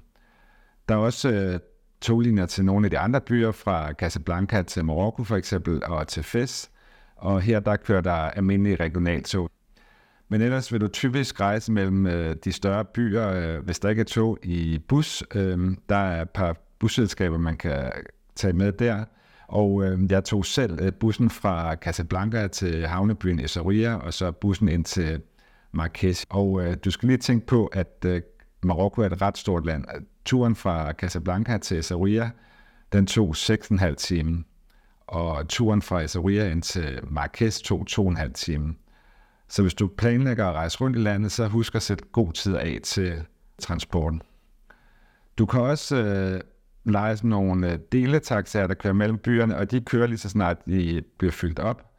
Der 0.88 0.94
er 0.94 0.98
også 0.98 1.30
øh, 1.30 1.60
toglinjer 2.00 2.46
til 2.46 2.64
nogle 2.64 2.86
af 2.86 2.90
de 2.90 2.98
andre 2.98 3.20
byer, 3.20 3.52
fra 3.52 3.92
Casablanca 3.92 4.62
til 4.62 4.84
Marokko 4.84 5.24
for 5.24 5.36
eksempel, 5.36 5.82
og 5.84 6.08
til 6.08 6.22
Fes. 6.22 6.70
Og 7.16 7.40
her 7.40 7.60
der 7.60 7.76
kører 7.76 8.00
der 8.00 8.12
almindelige 8.12 8.76
regionaltog. 8.76 9.50
Men 10.28 10.40
ellers 10.40 10.72
vil 10.72 10.80
du 10.80 10.88
typisk 10.88 11.40
rejse 11.40 11.72
mellem 11.72 12.06
øh, 12.06 12.36
de 12.44 12.52
større 12.52 12.84
byer, 12.84 13.28
øh, 13.28 13.64
hvis 13.64 13.78
der 13.78 13.88
ikke 13.88 14.00
er 14.00 14.04
tog 14.04 14.38
i 14.42 14.78
bus. 14.88 15.24
Øh, 15.34 15.76
der 15.88 15.96
er 15.96 16.22
et 16.22 16.30
par 16.30 16.56
busselskaber, 16.78 17.38
man 17.38 17.56
kan 17.56 17.92
tage 18.36 18.52
med 18.52 18.72
der. 18.72 19.04
Og 19.48 19.84
øh, 19.84 20.10
jeg 20.10 20.24
tog 20.24 20.44
selv 20.44 20.78
øh, 20.82 20.92
bussen 20.92 21.30
fra 21.30 21.74
Casablanca 21.74 22.48
til 22.48 22.86
havnebyen 22.86 23.40
Essaouira, 23.40 23.98
og 23.98 24.14
så 24.14 24.32
bussen 24.32 24.68
ind 24.68 24.84
til 24.84 25.22
Marrakesh. 25.72 26.26
Og 26.30 26.62
øh, 26.62 26.76
du 26.84 26.90
skal 26.90 27.06
lige 27.06 27.18
tænke 27.18 27.46
på, 27.46 27.66
at 27.66 28.04
øh, 28.06 28.22
Marokko 28.62 29.02
er 29.02 29.06
et 29.06 29.22
ret 29.22 29.38
stort 29.38 29.66
land. 29.66 29.84
Turen 30.24 30.54
fra 30.54 30.92
Casablanca 30.92 31.58
til 31.58 31.78
Essaouira, 31.78 32.30
den 32.92 33.06
tog 33.06 33.34
6,5 33.36 33.94
timer, 33.94 34.42
og 35.06 35.48
turen 35.48 35.82
fra 35.82 36.02
Essaouira 36.02 36.44
ind 36.44 36.62
til 36.62 37.00
Marrakesh 37.10 37.64
tog 37.64 37.86
2,5 37.90 38.32
timer. 38.32 38.72
Så 39.48 39.62
hvis 39.62 39.74
du 39.74 39.88
planlægger 39.88 40.46
at 40.46 40.54
rejse 40.54 40.80
rundt 40.80 40.96
i 40.96 41.00
landet, 41.00 41.32
så 41.32 41.46
husk 41.46 41.74
at 41.74 41.82
sætte 41.82 42.04
god 42.12 42.32
tid 42.32 42.56
af 42.56 42.78
til 42.82 43.22
transporten. 43.59 44.22
Du 45.38 45.46
kan 45.46 45.61
også 45.61 45.96
øh, 45.96 46.40
lege 46.85 47.16
sådan 47.16 47.30
nogle 47.30 47.72
øh, 47.72 47.78
deletaxaer, 47.92 48.66
der 48.66 48.74
kører 48.74 48.94
mellem 48.94 49.18
byerne, 49.18 49.56
og 49.56 49.70
de 49.70 49.80
kører 49.80 50.06
lige 50.06 50.18
så 50.18 50.28
snart 50.28 50.66
de 50.66 51.02
bliver 51.18 51.32
fyldt 51.32 51.59
op. 51.59 51.90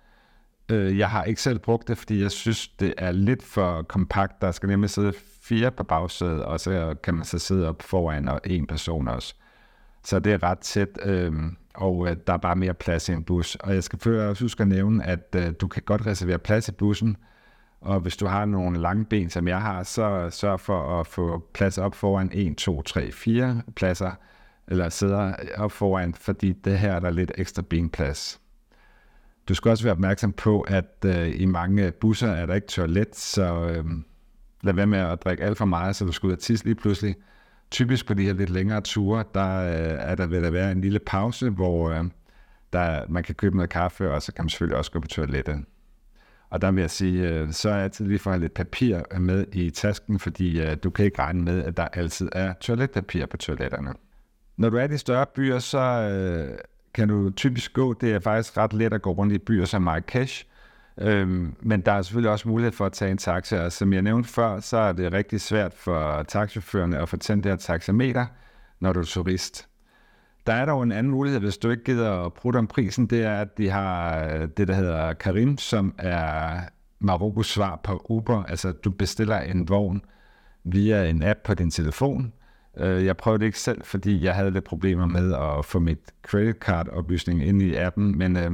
Øh, 0.71 0.97
jeg 0.97 1.09
har 1.09 1.23
ikke 1.23 1.41
selv 1.41 1.59
brugt 1.59 1.87
det, 1.87 1.97
fordi 1.97 2.21
jeg 2.21 2.31
synes, 2.31 2.67
det 2.67 2.93
er 2.97 3.11
lidt 3.11 3.43
for 3.43 3.81
kompakt. 3.81 4.41
Der 4.41 4.51
skal 4.51 4.69
nemlig 4.69 4.89
sidde 4.89 5.13
fire 5.41 5.71
på 5.71 5.83
bagsædet, 5.83 6.43
og 6.43 6.59
så 6.59 6.95
kan 7.03 7.13
man 7.13 7.25
så 7.25 7.39
sidde 7.39 7.69
op 7.69 7.81
foran 7.81 8.27
og 8.27 8.41
en 8.45 8.67
person 8.67 9.07
også. 9.07 9.35
Så 10.03 10.19
det 10.19 10.33
er 10.33 10.43
ret 10.43 10.59
tæt, 10.59 10.99
øh, 11.03 11.33
og 11.75 12.07
øh, 12.09 12.15
der 12.27 12.33
er 12.33 12.37
bare 12.37 12.55
mere 12.55 12.73
plads 12.73 13.09
i 13.09 13.11
en 13.11 13.23
bus. 13.23 13.55
Og 13.55 13.73
jeg 13.73 13.83
skal 13.83 13.99
før 13.99 14.29
også 14.29 14.43
huske 14.43 14.61
at 14.61 14.67
nævne, 14.67 15.05
at 15.05 15.35
øh, 15.35 15.53
du 15.61 15.67
kan 15.67 15.83
godt 15.85 16.05
reservere 16.05 16.39
plads 16.39 16.69
i 16.69 16.71
bussen, 16.71 17.17
og 17.81 17.99
hvis 17.99 18.17
du 18.17 18.25
har 18.25 18.45
nogle 18.45 18.79
lange 18.79 19.05
ben, 19.05 19.29
som 19.29 19.47
jeg 19.47 19.61
har, 19.61 19.83
så 19.83 20.29
sørg 20.29 20.59
for 20.59 20.99
at 20.99 21.07
få 21.07 21.43
plads 21.53 21.77
op 21.77 21.95
foran 21.95 22.29
1, 22.33 22.57
2, 22.57 22.81
3, 22.81 23.11
4 23.11 23.61
pladser, 23.75 24.11
eller 24.67 24.89
sæder 24.89 25.33
op 25.57 25.71
foran, 25.71 26.13
fordi 26.13 26.53
det 26.53 26.79
her 26.79 26.91
er 26.91 26.99
der 26.99 27.09
lidt 27.09 27.31
ekstra 27.37 27.61
benplads. 27.61 28.41
Du 29.49 29.53
skal 29.53 29.71
også 29.71 29.83
være 29.83 29.91
opmærksom 29.91 30.33
på, 30.33 30.61
at 30.61 31.05
øh, 31.05 31.41
i 31.41 31.45
mange 31.45 31.91
busser 31.91 32.27
er 32.27 32.45
der 32.45 32.53
ikke 32.53 32.67
toilet, 32.67 33.15
så 33.15 33.69
øh, 33.69 33.85
lad 34.63 34.73
være 34.73 34.87
med 34.87 34.99
at 34.99 35.23
drikke 35.23 35.43
alt 35.43 35.57
for 35.57 35.65
meget, 35.65 35.95
så 35.95 36.05
du 36.05 36.11
skal 36.11 36.27
ud 36.27 36.33
og 36.33 36.39
tisse 36.39 36.65
lige 36.65 36.75
pludselig. 36.75 37.15
Typisk 37.71 38.07
på 38.07 38.13
de 38.13 38.23
her 38.23 38.33
lidt 38.33 38.49
længere 38.49 38.81
ture, 38.81 39.23
der 39.33 39.59
øh, 39.59 39.97
er 39.99 40.15
der 40.15 40.27
vil 40.27 40.43
der 40.43 40.51
være 40.51 40.71
en 40.71 40.81
lille 40.81 40.99
pause, 40.99 41.49
hvor 41.49 41.89
øh, 41.89 42.05
der, 42.73 43.05
man 43.09 43.23
kan 43.23 43.35
købe 43.35 43.55
noget 43.55 43.69
kaffe, 43.69 44.11
og 44.11 44.21
så 44.21 44.33
kan 44.33 44.43
man 44.43 44.49
selvfølgelig 44.49 44.77
også 44.77 44.91
gå 44.91 44.99
på 44.99 45.07
toilettet. 45.07 45.65
Og 46.49 46.61
der 46.61 46.71
vil 46.71 46.81
jeg 46.81 46.91
sige, 46.91 47.29
øh, 47.29 47.51
så 47.51 47.69
er 47.69 47.83
altid 47.83 48.07
lige 48.07 48.19
for 48.19 48.31
at 48.31 48.39
lidt 48.39 48.53
papir 48.53 49.19
med 49.19 49.45
i 49.53 49.69
tasken, 49.69 50.19
fordi 50.19 50.61
øh, 50.61 50.77
du 50.83 50.89
kan 50.89 51.05
ikke 51.05 51.19
regne 51.19 51.41
med, 51.41 51.63
at 51.63 51.77
der 51.77 51.87
altid 51.93 52.29
er 52.31 52.53
toiletpapir 52.53 53.25
på 53.25 53.37
toiletterne. 53.37 53.93
Når 54.57 54.69
du 54.69 54.77
er 54.77 54.83
i 54.83 54.87
de 54.87 54.97
større 54.97 55.25
byer, 55.35 55.59
så 55.59 55.79
øh, 55.79 56.57
kan 56.93 57.07
du 57.07 57.29
typisk 57.29 57.73
gå, 57.73 57.93
det 57.93 58.13
er 58.13 58.19
faktisk 58.19 58.57
ret 58.57 58.73
let 58.73 58.93
at 58.93 59.01
gå 59.01 59.11
rundt 59.11 59.33
i 59.33 59.37
byer 59.37 59.65
som 59.65 59.81
Marrakesh, 59.81 60.45
øhm, 60.97 61.55
men 61.61 61.81
der 61.81 61.91
er 61.91 62.01
selvfølgelig 62.01 62.31
også 62.31 62.49
mulighed 62.49 62.71
for 62.71 62.85
at 62.85 62.93
tage 62.93 63.11
en 63.11 63.17
taxa, 63.17 63.59
og 63.65 63.71
som 63.71 63.93
jeg 63.93 64.01
nævnte 64.01 64.29
før, 64.29 64.59
så 64.59 64.77
er 64.77 64.93
det 64.93 65.13
rigtig 65.13 65.41
svært 65.41 65.73
for 65.73 66.23
taxichaufførerne 66.23 66.99
at 66.99 67.09
få 67.09 67.17
tændt 67.17 67.43
det 67.43 67.51
her 67.51 67.57
taxameter, 67.57 68.25
når 68.79 68.93
du 68.93 68.99
er 68.99 69.03
turist. 69.03 69.67
Der 70.47 70.53
er 70.53 70.65
dog 70.65 70.83
en 70.83 70.91
anden 70.91 71.11
mulighed, 71.11 71.39
hvis 71.39 71.57
du 71.57 71.69
ikke 71.69 71.83
gider 71.83 72.25
at 72.25 72.33
bruge 72.33 72.57
om 72.57 72.67
prisen, 72.67 73.07
det 73.07 73.23
er, 73.23 73.41
at 73.41 73.57
de 73.57 73.69
har 73.69 74.25
øh, 74.25 74.47
det, 74.57 74.67
der 74.67 74.73
hedder 74.73 75.13
Karim, 75.13 75.57
som 75.57 75.95
er 75.97 76.59
Marokkos 76.99 77.47
svar 77.47 77.79
på 77.83 78.05
Uber. 78.09 78.43
Altså, 78.43 78.71
du 78.71 78.91
bestiller 78.91 79.39
en 79.39 79.69
vogn 79.69 80.01
via 80.63 81.09
en 81.09 81.23
app 81.23 81.39
på 81.43 81.53
din 81.53 81.71
telefon, 81.71 82.33
øh, 82.77 83.05
jeg 83.05 83.17
prøvede 83.17 83.39
det 83.39 83.45
ikke 83.45 83.59
selv, 83.59 83.83
fordi 83.83 84.23
jeg 84.23 84.35
havde 84.35 84.51
lidt 84.51 84.63
problemer 84.63 85.05
med 85.05 85.33
at 85.33 85.65
få 85.65 85.79
mit 85.79 85.99
credit 86.23 86.55
card 86.55 86.89
oplysning 86.89 87.43
ind 87.43 87.61
i 87.61 87.75
appen, 87.75 88.17
men 88.17 88.37
øh, 88.37 88.51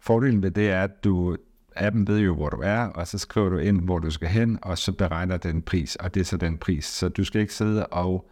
fordelen 0.00 0.42
ved 0.42 0.50
det 0.50 0.70
er, 0.70 0.82
at 0.82 1.04
du, 1.04 1.36
appen 1.76 2.06
ved 2.06 2.18
jo, 2.18 2.34
hvor 2.34 2.48
du 2.48 2.60
er, 2.64 2.80
og 2.80 3.06
så 3.06 3.18
skriver 3.18 3.48
du 3.48 3.58
ind, 3.58 3.80
hvor 3.80 3.98
du 3.98 4.10
skal 4.10 4.28
hen, 4.28 4.58
og 4.62 4.78
så 4.78 4.92
beregner 4.92 5.36
den 5.36 5.62
pris, 5.62 5.96
og 5.96 6.14
det 6.14 6.20
er 6.20 6.24
så 6.24 6.36
den 6.36 6.58
pris. 6.58 6.84
Så 6.84 7.08
du 7.08 7.24
skal 7.24 7.40
ikke 7.40 7.54
sidde 7.54 7.86
og 7.86 8.30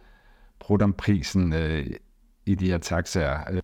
bruge 0.59 0.83
om 0.83 0.93
prisen 0.93 1.53
øh, 1.53 1.87
i 2.49 2.55
de 2.55 2.71
her 2.71 2.77
taxaer. 2.77 3.39
Øh, 3.51 3.61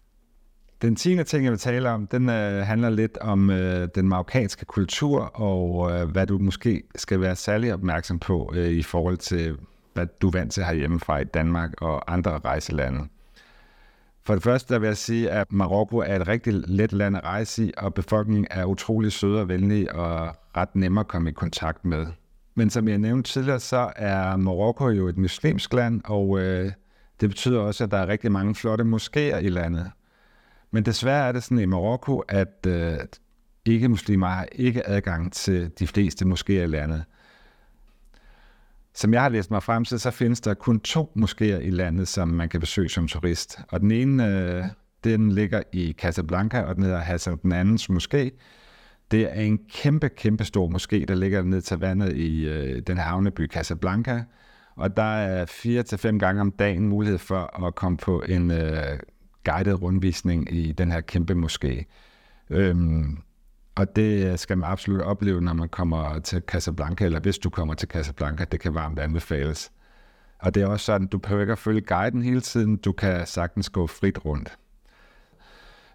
den 0.81 0.95
tiende 0.95 1.23
ting, 1.23 1.43
jeg 1.43 1.51
vil 1.51 1.59
tale 1.59 1.89
om, 1.89 2.07
den 2.07 2.29
øh, 2.29 2.65
handler 2.65 2.89
lidt 2.89 3.17
om 3.17 3.49
øh, 3.49 3.87
den 3.95 4.09
marokkanske 4.09 4.65
kultur, 4.65 5.21
og 5.21 5.91
øh, 5.91 6.09
hvad 6.09 6.27
du 6.27 6.37
måske 6.37 6.83
skal 6.95 7.21
være 7.21 7.35
særlig 7.35 7.73
opmærksom 7.73 8.19
på 8.19 8.53
øh, 8.55 8.69
i 8.69 8.83
forhold 8.83 9.17
til 9.17 9.57
hvad 9.93 10.07
du 10.21 10.27
er 10.27 10.31
vant 10.31 10.51
til 10.51 10.63
herhjemmefra 10.63 11.17
i 11.17 11.23
Danmark 11.23 11.81
og 11.81 12.13
andre 12.13 12.39
rejselande. 12.39 12.99
For 14.25 14.33
det 14.33 14.43
første 14.43 14.73
der 14.73 14.79
vil 14.79 14.87
jeg 14.87 14.97
sige, 14.97 15.29
at 15.29 15.51
Marokko 15.51 15.97
er 15.97 16.15
et 16.15 16.27
rigtig 16.27 16.53
let 16.53 16.93
land 16.93 17.17
at 17.17 17.23
rejse 17.23 17.65
i, 17.65 17.71
og 17.77 17.93
befolkningen 17.93 18.47
er 18.51 18.65
utrolig 18.65 19.11
sød 19.11 19.35
og 19.35 19.49
venlig 19.49 19.95
og 19.95 20.35
ret 20.57 20.75
nem 20.75 20.97
at 20.97 21.07
komme 21.07 21.29
i 21.29 21.33
kontakt 21.33 21.85
med. 21.85 22.05
Men 22.55 22.69
som 22.69 22.87
jeg 22.87 22.97
nævnte 22.97 23.31
tidligere, 23.31 23.59
så 23.59 23.91
er 23.95 24.35
Marokko 24.35 24.89
jo 24.89 25.07
et 25.07 25.17
muslimsk 25.17 25.73
land, 25.73 26.01
og 26.05 26.39
øh, 26.39 26.71
det 27.21 27.29
betyder 27.29 27.59
også, 27.59 27.83
at 27.83 27.91
der 27.91 27.97
er 27.97 28.07
rigtig 28.07 28.31
mange 28.31 28.55
flotte 28.55 28.83
moskéer 28.83 29.37
i 29.37 29.49
landet. 29.49 29.91
Men 30.71 30.85
desværre 30.85 31.27
er 31.27 31.31
det 31.31 31.43
sådan 31.43 31.59
i 31.59 31.65
Marokko, 31.65 32.19
at 32.19 32.67
øh, 32.67 32.97
ikke-muslimer 33.65 34.27
har 34.27 34.47
ikke 34.51 34.89
adgang 34.89 35.33
til 35.33 35.71
de 35.79 35.87
fleste 35.87 36.25
moskéer 36.25 36.51
i 36.51 36.65
landet. 36.65 37.03
Som 38.93 39.13
jeg 39.13 39.21
har 39.21 39.29
læst 39.29 39.51
mig 39.51 39.63
frem 39.63 39.85
til, 39.85 39.99
så 39.99 40.11
findes 40.11 40.41
der 40.41 40.53
kun 40.53 40.79
to 40.79 41.11
moskéer 41.17 41.43
i 41.43 41.69
landet, 41.69 42.07
som 42.07 42.27
man 42.27 42.49
kan 42.49 42.59
besøge 42.59 42.89
som 42.89 43.07
turist. 43.07 43.59
Og 43.69 43.79
den 43.79 43.91
ene, 43.91 44.27
øh, 44.27 44.63
den 45.03 45.31
ligger 45.31 45.63
i 45.73 45.95
Casablanca, 45.97 46.61
og 46.61 46.75
den 46.75 46.83
hedder 46.83 46.99
Hassan 46.99 47.37
den 47.43 47.51
andens 47.51 47.89
moské. 47.89 48.29
Det 49.11 49.21
er 49.21 49.41
en 49.41 49.59
kæmpe, 49.69 50.09
kæmpe 50.09 50.43
stor 50.43 50.69
moské, 50.69 51.05
der 51.05 51.15
ligger 51.15 51.43
ned 51.43 51.61
til 51.61 51.77
vandet 51.77 52.17
i 52.17 52.45
øh, 52.45 52.81
den 52.87 52.97
havneby 52.97 53.51
Casablanca. 53.51 54.23
Og 54.75 54.97
der 54.97 55.03
er 55.03 55.45
fire 55.45 55.83
til 55.83 55.97
fem 55.97 56.19
gange 56.19 56.41
om 56.41 56.51
dagen 56.51 56.87
mulighed 56.87 57.17
for 57.17 57.65
at 57.65 57.75
komme 57.75 57.97
på 57.97 58.21
en 58.21 58.51
øh, 58.51 58.99
guided 59.45 59.81
rundvisning 59.81 60.53
i 60.53 60.71
den 60.71 60.91
her 60.91 61.01
kæmpe 61.01 61.33
moské. 61.33 61.83
Øhm, 62.49 63.17
og 63.75 63.95
det 63.95 64.39
skal 64.39 64.57
man 64.57 64.69
absolut 64.69 65.01
opleve, 65.01 65.41
når 65.41 65.53
man 65.53 65.69
kommer 65.69 66.19
til 66.19 66.41
Casablanca, 66.47 67.05
eller 67.05 67.19
hvis 67.19 67.37
du 67.37 67.49
kommer 67.49 67.73
til 67.73 67.87
Casablanca, 67.87 68.43
det 68.43 68.59
kan 68.59 68.73
varmt 68.73 68.99
anbefales. 68.99 69.71
Og 70.39 70.55
det 70.55 70.63
er 70.63 70.67
også 70.67 70.85
sådan, 70.85 71.07
du 71.07 71.17
behøver 71.17 71.41
ikke 71.41 71.51
at 71.51 71.59
følge 71.59 71.81
guiden 71.81 72.23
hele 72.23 72.41
tiden, 72.41 72.77
du 72.77 72.91
kan 72.91 73.27
sagtens 73.27 73.69
gå 73.69 73.87
frit 73.87 74.25
rundt. 74.25 74.57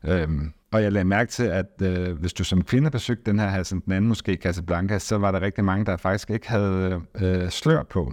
Øhm, 0.05 0.53
og 0.73 0.83
jeg 0.83 0.93
lagde 0.93 1.05
mærke 1.05 1.31
til, 1.31 1.45
at 1.45 1.67
øh, 1.83 2.19
hvis 2.19 2.33
du 2.33 2.45
som 2.45 2.65
kvinde 2.65 2.91
besøgte 2.91 3.31
den 3.31 3.39
her 3.39 3.47
Hassan 3.47 3.81
den 3.81 3.93
anden 3.93 4.09
måske 4.09 4.39
Casablanca, 4.43 4.99
så 4.99 5.19
var 5.19 5.33
der 5.33 5.41
rigtig 5.41 5.65
mange, 5.65 5.85
der 5.87 5.97
faktisk 5.97 6.31
ikke 6.31 6.49
havde 6.49 7.01
øh, 7.21 7.51
slør 7.51 7.83
på. 7.83 8.13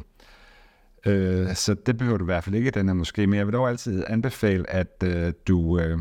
Øh, 1.08 1.56
så 1.56 1.74
det 1.74 1.98
behøver 1.98 2.18
du 2.18 2.24
i 2.24 2.26
hvert 2.26 2.44
fald 2.44 2.56
ikke 2.56 2.72
den 2.72 2.90
er 2.90 2.94
måske, 2.94 3.28
men 3.28 3.38
jeg 3.38 3.46
vil 3.46 3.54
dog 3.54 3.70
altid 3.70 4.04
anbefale, 4.08 4.70
at 4.70 5.04
øh, 5.04 5.34
du 5.48 5.80
øh, 5.80 6.00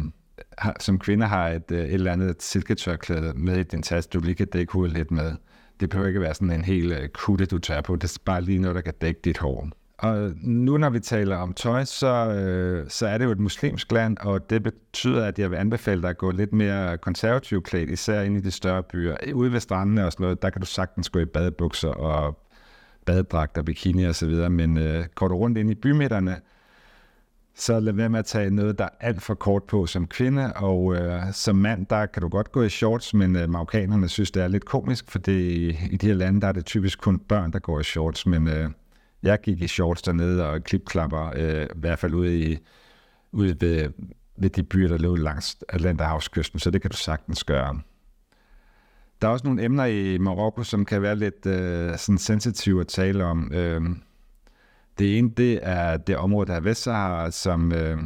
har, 0.58 0.76
som 0.80 0.98
kvinde 0.98 1.26
har 1.26 1.48
et, 1.48 1.70
øh, 1.70 1.78
et 1.78 1.94
eller 1.94 2.12
andet 2.12 2.42
silketørklæde 2.42 3.32
med 3.36 3.58
i 3.58 3.62
din 3.62 3.82
taske, 3.82 4.10
du 4.10 4.20
lige 4.20 4.34
kan 4.34 4.46
dække 4.46 4.72
hovedet 4.72 4.96
lidt 4.96 5.10
med. 5.10 5.32
Det 5.80 5.90
behøver 5.90 6.08
ikke 6.08 6.20
være 6.20 6.34
sådan 6.34 6.50
en 6.50 6.64
hel 6.64 6.92
øh, 6.92 7.08
kutte, 7.08 7.46
du 7.46 7.58
tager 7.58 7.80
på. 7.80 7.96
Det 7.96 8.04
er 8.04 8.18
bare 8.24 8.42
lige 8.42 8.58
noget, 8.58 8.74
der 8.74 8.80
kan 8.80 8.94
dække 9.00 9.20
dit 9.24 9.38
hår. 9.38 9.68
Og 9.98 10.32
nu 10.42 10.76
når 10.76 10.90
vi 10.90 11.00
taler 11.00 11.36
om 11.36 11.52
tøj, 11.52 11.84
så, 11.84 12.32
øh, 12.32 12.84
så 12.88 13.06
er 13.06 13.18
det 13.18 13.24
jo 13.24 13.30
et 13.30 13.40
muslimsk 13.40 13.92
land, 13.92 14.16
og 14.20 14.50
det 14.50 14.62
betyder, 14.62 15.26
at 15.26 15.38
jeg 15.38 15.50
vil 15.50 15.56
anbefale 15.56 16.02
dig 16.02 16.10
at 16.10 16.18
gå 16.18 16.30
lidt 16.30 16.52
mere 16.52 16.98
konservativt 16.98 17.64
klædt, 17.64 17.90
især 17.90 18.22
ind 18.22 18.36
i 18.36 18.40
de 18.40 18.50
større 18.50 18.82
byer. 18.82 19.16
Ude 19.34 19.52
ved 19.52 19.60
strandene 19.60 20.06
og 20.06 20.12
sådan 20.12 20.24
noget, 20.24 20.42
der 20.42 20.50
kan 20.50 20.60
du 20.60 20.66
sagtens 20.66 21.10
gå 21.10 21.18
i 21.18 21.24
badebukser 21.24 21.88
og 21.88 22.38
baddragter, 23.06 23.62
bikini 23.62 24.04
og 24.04 24.14
så 24.14 24.26
videre, 24.26 24.50
men 24.50 24.78
øh, 24.78 25.04
går 25.14 25.28
du 25.28 25.36
rundt 25.36 25.58
ind 25.58 25.70
i 25.70 25.74
bymidterne, 25.74 26.40
så 27.58 27.80
lad 27.80 27.92
være 27.92 28.08
med 28.08 28.18
at 28.18 28.24
tage 28.24 28.50
noget, 28.50 28.78
der 28.78 28.84
er 28.84 28.88
alt 29.00 29.22
for 29.22 29.34
kort 29.34 29.62
på 29.62 29.86
som 29.86 30.06
kvinde, 30.06 30.52
og 30.52 30.96
øh, 30.96 31.22
som 31.32 31.56
mand, 31.56 31.86
der 31.86 32.06
kan 32.06 32.22
du 32.22 32.28
godt 32.28 32.52
gå 32.52 32.62
i 32.62 32.68
shorts, 32.68 33.14
men 33.14 33.36
øh, 33.36 33.50
marokkanerne 33.50 34.08
synes, 34.08 34.30
det 34.30 34.42
er 34.42 34.48
lidt 34.48 34.64
komisk, 34.64 35.10
for 35.10 35.18
det, 35.18 35.40
i 35.90 35.96
de 36.00 36.06
her 36.06 36.14
lande, 36.14 36.40
der 36.40 36.48
er 36.48 36.52
det 36.52 36.64
typisk 36.64 37.00
kun 37.00 37.18
børn, 37.18 37.52
der 37.52 37.58
går 37.58 37.80
i 37.80 37.84
shorts, 37.84 38.26
men 38.26 38.48
øh, 38.48 38.70
jeg 39.22 39.40
gik 39.40 39.62
i 39.62 39.68
shorts 39.68 40.02
dernede 40.02 40.48
og 40.48 40.64
klipklapper, 40.64 41.32
øh, 41.36 41.62
i 41.62 41.66
hvert 41.74 41.98
fald 41.98 42.14
ude, 42.14 42.40
i, 42.40 42.58
ude 43.32 43.56
ved, 43.60 43.90
ved 44.36 44.50
de 44.50 44.62
byer, 44.62 44.88
der 44.88 44.98
lå 44.98 45.14
langs 45.14 45.56
Atlanterhavskysten, 45.68 46.58
så 46.58 46.70
det 46.70 46.82
kan 46.82 46.90
du 46.90 46.96
sagtens 46.96 47.44
gøre. 47.44 47.80
Der 49.22 49.28
er 49.28 49.32
også 49.32 49.46
nogle 49.46 49.64
emner 49.64 49.84
i 49.84 50.18
Marokko, 50.18 50.62
som 50.62 50.84
kan 50.84 51.02
være 51.02 51.16
lidt 51.16 51.46
øh, 51.46 51.98
sådan 51.98 52.18
sensitive 52.18 52.80
at 52.80 52.86
tale 52.86 53.24
om. 53.24 53.52
Øh, 53.52 53.80
det 54.98 55.18
ene, 55.18 55.30
det 55.30 55.58
er 55.62 55.96
det 55.96 56.16
område, 56.16 56.46
der 56.46 56.54
er 56.54 56.60
Vestsahara, 56.60 57.30
som, 57.30 57.72
øh, 57.72 57.98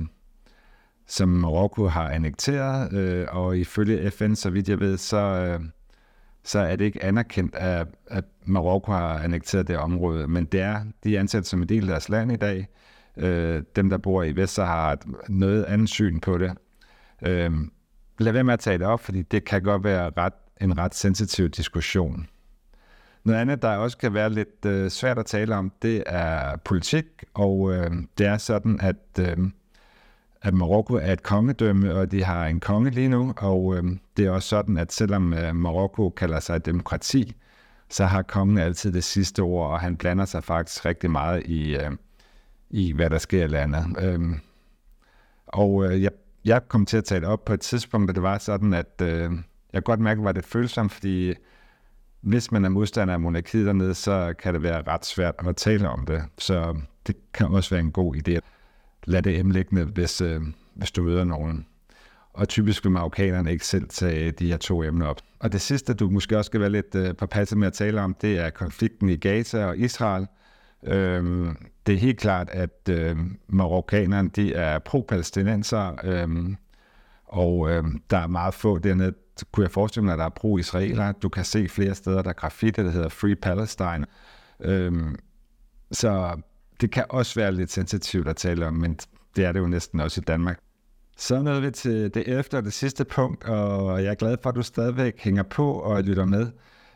som 1.07 1.29
Marokko 1.29 1.87
har 1.87 2.11
annekteret, 2.11 2.93
øh, 2.93 3.27
og 3.31 3.59
ifølge 3.59 4.11
FN, 4.11 4.35
så 4.35 4.51
vidt 4.51 4.69
jeg 4.69 4.81
ved, 4.81 4.97
så, 4.97 5.17
øh, 5.17 5.61
så 6.45 6.59
er 6.59 6.77
det 6.77 6.85
ikke 6.85 7.05
anerkendt, 7.05 7.55
at, 7.55 7.87
at 8.07 8.25
Marokko 8.45 8.93
har 8.93 9.19
annekteret 9.19 9.69
det 9.69 9.79
område, 9.79 10.29
men 10.29 10.45
det 10.45 10.61
er, 10.61 10.85
de 11.05 11.17
er 11.17 11.21
ansat 11.21 11.47
som 11.47 11.63
en 11.63 11.69
del 11.69 11.83
af 11.83 11.89
deres 11.89 12.09
land 12.09 12.33
i 12.33 12.37
dag. 12.37 12.69
Øh, 13.17 13.63
dem, 13.77 13.91
der 13.91 13.99
bor 13.99 14.23
i 14.23 14.37
Vestsahara, 14.37 14.81
har 14.81 14.93
et 14.93 15.05
noget 15.29 15.65
andet 15.65 15.89
syn 15.89 16.21
på 16.21 16.39
det. 16.39 16.53
Øh, 17.27 17.53
lad 18.19 18.33
være 18.33 18.45
med 18.45 18.55
at 18.55 18.61
tage 18.61 18.79
det 18.79 18.87
op, 18.87 19.01
fordi 19.01 19.23
det 19.23 19.45
kan 19.45 19.63
godt 19.63 19.85
være 19.85 20.11
ret, 20.17 20.33
en 20.61 20.79
ret 20.79 20.95
sensitiv 20.95 21.49
diskussion. 21.49 22.27
Noget 23.25 23.41
andet, 23.41 23.63
der 23.63 23.77
også 23.77 23.99
kan 23.99 24.15
være 24.15 24.31
lidt 24.31 24.67
øh, 24.67 24.91
svært 24.91 25.19
at 25.19 25.27
tale 25.27 25.57
om, 25.57 25.73
det 25.83 26.03
er 26.07 26.57
politik, 26.57 27.05
og 27.35 27.73
øh, 27.73 27.91
det 28.19 28.27
er 28.27 28.39
sådan, 28.39 28.81
at, 28.81 28.97
øh, 29.21 29.37
at 30.43 30.55
Marokko 30.55 30.95
er 30.95 31.13
et 31.13 31.23
kongedømme, 31.23 31.95
og 31.95 32.13
de 32.13 32.25
har 32.25 32.47
en 32.47 32.61
konge 32.61 32.91
lige 32.91 33.09
nu, 33.09 33.35
og 33.37 33.77
øh, 33.77 33.85
det 34.17 34.27
er 34.27 34.31
også 34.31 34.49
sådan, 34.49 34.77
at 34.77 34.93
selvom 34.93 35.35
øh, 35.35 35.57
Marokko 35.57 36.11
kalder 36.11 36.41
sig 36.41 36.67
demokrati, 36.67 37.37
så 37.89 38.05
har 38.05 38.23
kongen 38.23 38.59
altid 38.59 38.93
det 38.93 39.05
sidste 39.05 39.41
ord, 39.41 39.71
og 39.71 39.81
han 39.81 39.97
blander 39.97 40.25
sig 40.25 40.45
faktisk 40.45 40.85
rigtig 40.85 41.11
meget 41.11 41.47
i, 41.47 41.77
øh, 41.77 41.91
i 42.71 42.93
hvad 42.93 43.11
der 43.11 43.19
sker 43.19 43.45
i 43.45 43.49
landet. 43.49 43.85
Øh, 43.99 44.21
og 45.47 45.85
øh, 45.85 46.03
jeg, 46.03 46.11
jeg 46.45 46.69
kom 46.69 46.87
til 46.87 46.97
at 46.97 47.05
tale 47.05 47.27
op 47.27 47.45
på 47.45 47.53
et 47.53 47.61
tidspunkt, 47.61 48.09
da 48.09 48.13
det 48.13 48.23
var 48.23 48.39
sådan, 48.39 48.75
at 48.75 49.03
øh, 49.03 49.31
jeg 49.73 49.83
godt 49.85 50.01
mærke, 50.01 50.29
at 50.29 50.35
det 50.35 50.45
følsomt, 50.45 50.93
fordi 50.93 51.35
hvis 52.21 52.53
man 52.53 52.65
er 52.65 52.69
modstander 52.69 53.15
af 53.15 53.21
monarkiet 53.21 53.67
dernede, 53.67 53.95
så 53.95 54.35
kan 54.39 54.55
det 54.55 54.63
være 54.63 54.83
ret 54.87 55.07
svært 55.07 55.35
at 55.39 55.57
tale 55.57 55.89
om 55.89 56.07
det. 56.07 56.23
Så 56.39 56.77
det 57.07 57.17
kan 57.35 57.47
også 57.47 57.71
være 57.71 57.81
en 57.81 57.93
god 57.93 58.17
idé 58.17 58.31
at 58.31 58.43
lade 59.05 59.23
det 59.23 59.39
emlæggende, 59.39 59.85
hvis, 59.85 60.21
øh, 60.21 60.41
hvis 60.75 60.91
du 60.91 61.03
møder 61.03 61.25
nogen. 61.25 61.67
Og 62.33 62.49
typisk 62.49 62.85
vil 62.85 62.93
marokkanerne 62.93 63.53
ikke 63.53 63.67
selv 63.67 63.89
tage 63.89 64.31
de 64.31 64.47
her 64.51 64.57
to 64.57 64.83
emner 64.83 65.07
op. 65.07 65.21
Og 65.39 65.53
det 65.53 65.61
sidste, 65.61 65.95
du 65.95 66.11
måske 66.11 66.39
også 66.39 66.49
skal 66.49 66.61
være 66.61 66.71
lidt 66.71 66.95
øh, 66.95 67.17
påpasset 67.17 67.59
med 67.59 67.67
at 67.67 67.73
tale 67.73 68.01
om, 68.01 68.15
det 68.15 68.39
er 68.39 68.51
konflikten 68.51 69.09
i 69.09 69.17
Gaza 69.17 69.65
og 69.65 69.79
Israel. 69.79 70.27
Øhm, 70.85 71.57
det 71.87 71.95
er 71.95 71.99
helt 71.99 72.19
klart, 72.21 72.51
at 72.51 72.89
øh, 72.91 73.17
marokkanerne 73.49 74.29
de 74.29 74.55
er 74.55 74.79
pro-palæstinenser, 74.79 75.97
øhm, 76.05 76.57
og 77.27 77.71
øh, 77.71 77.85
der 78.11 78.19
er 78.19 78.27
meget 78.27 78.55
få 78.55 78.79
dernede, 78.79 79.15
kunne 79.53 79.65
jeg 79.65 79.71
forestille 79.71 80.05
mig, 80.05 80.13
at 80.13 80.19
der 80.19 80.25
er 80.25 80.29
pro-israeler. 80.29 81.13
Du 81.13 81.29
kan 81.29 81.45
se 81.45 81.69
flere 81.69 81.95
steder, 81.95 82.23
der 82.23 82.31
er 82.31 82.35
graffiti, 82.35 82.83
der 82.83 82.91
hedder 82.91 83.09
Free 83.09 83.37
Palestine. 83.37 84.07
Øhm, 84.61 85.17
så 85.93 86.41
det 86.81 86.91
kan 86.91 87.05
også 87.09 87.41
være 87.41 87.53
lidt 87.53 87.71
sensitivt 87.71 88.29
at 88.29 88.37
tale 88.37 88.67
om, 88.67 88.75
men 88.75 88.99
det 89.37 89.45
er 89.45 89.53
det 89.53 89.61
jo 89.61 89.67
næsten 89.67 90.01
også 90.01 90.21
i 90.21 90.25
Danmark. 90.25 90.59
Så 91.17 91.43
nåede 91.43 91.63
vi 91.63 91.71
til 91.71 92.15
det 92.15 92.29
efter 92.29 92.59
og 92.59 92.65
det 92.65 92.73
sidste 92.73 93.05
punkt, 93.05 93.45
og 93.45 94.03
jeg 94.03 94.11
er 94.11 94.15
glad 94.15 94.37
for, 94.43 94.51
at 94.51 94.57
du 94.57 94.63
stadigvæk 94.63 95.21
hænger 95.21 95.43
på 95.43 95.73
og 95.73 96.03
lytter 96.03 96.25
med. 96.25 96.47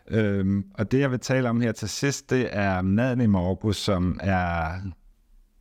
Øhm, 0.08 0.64
og 0.74 0.92
det, 0.92 1.00
jeg 1.00 1.10
vil 1.10 1.20
tale 1.20 1.48
om 1.48 1.60
her 1.60 1.72
til 1.72 1.88
sidst, 1.88 2.30
det 2.30 2.48
er 2.52 2.82
maden 2.82 3.20
i 3.20 3.26
Marokko, 3.26 3.72
som 3.72 4.20
er 4.22 4.80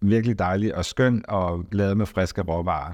virkelig 0.02 0.40
dejlig 0.40 0.76
og 0.76 0.86
skøn 0.86 1.26
og 1.28 1.66
lavet 1.72 1.98
med 1.98 2.06
friske 2.06 2.42
råvarer. 2.42 2.94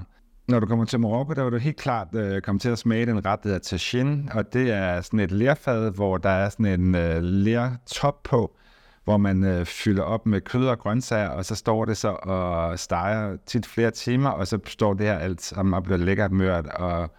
Når 0.50 0.60
du 0.60 0.66
kommer 0.66 0.84
til 0.84 1.00
Marokko, 1.00 1.32
der 1.34 1.44
vil 1.44 1.52
du 1.52 1.58
helt 1.58 1.76
klart 1.76 2.08
øh, 2.14 2.42
komme 2.42 2.58
til 2.58 2.68
at 2.68 2.78
smage 2.78 3.06
den 3.06 3.24
ret, 3.24 3.42
der 3.42 3.48
hedder 3.48 3.58
tagine, 3.58 4.28
og 4.34 4.52
det 4.52 4.70
er 4.70 5.00
sådan 5.00 5.20
et 5.20 5.30
lerfad, 5.30 5.90
hvor 5.90 6.18
der 6.18 6.30
er 6.30 6.48
sådan 6.48 6.66
en 6.66 6.94
øh, 6.94 7.22
lertop 7.22 8.22
på, 8.22 8.56
hvor 9.04 9.16
man 9.16 9.44
øh, 9.44 9.66
fylder 9.66 10.02
op 10.02 10.26
med 10.26 10.40
kød 10.40 10.66
og 10.66 10.78
grøntsager, 10.78 11.28
og 11.28 11.44
så 11.44 11.54
står 11.54 11.84
det 11.84 11.96
så 11.96 12.08
og 12.08 12.78
steger 12.78 13.36
tit 13.46 13.66
flere 13.66 13.90
timer, 13.90 14.30
og 14.30 14.46
så 14.46 14.58
står 14.66 14.94
det 14.94 15.06
her 15.06 15.18
alt 15.18 15.42
sammen 15.42 15.74
og 15.74 15.82
bliver 15.82 15.98
lækkert 15.98 16.32
mørt 16.32 16.66
og, 16.66 17.10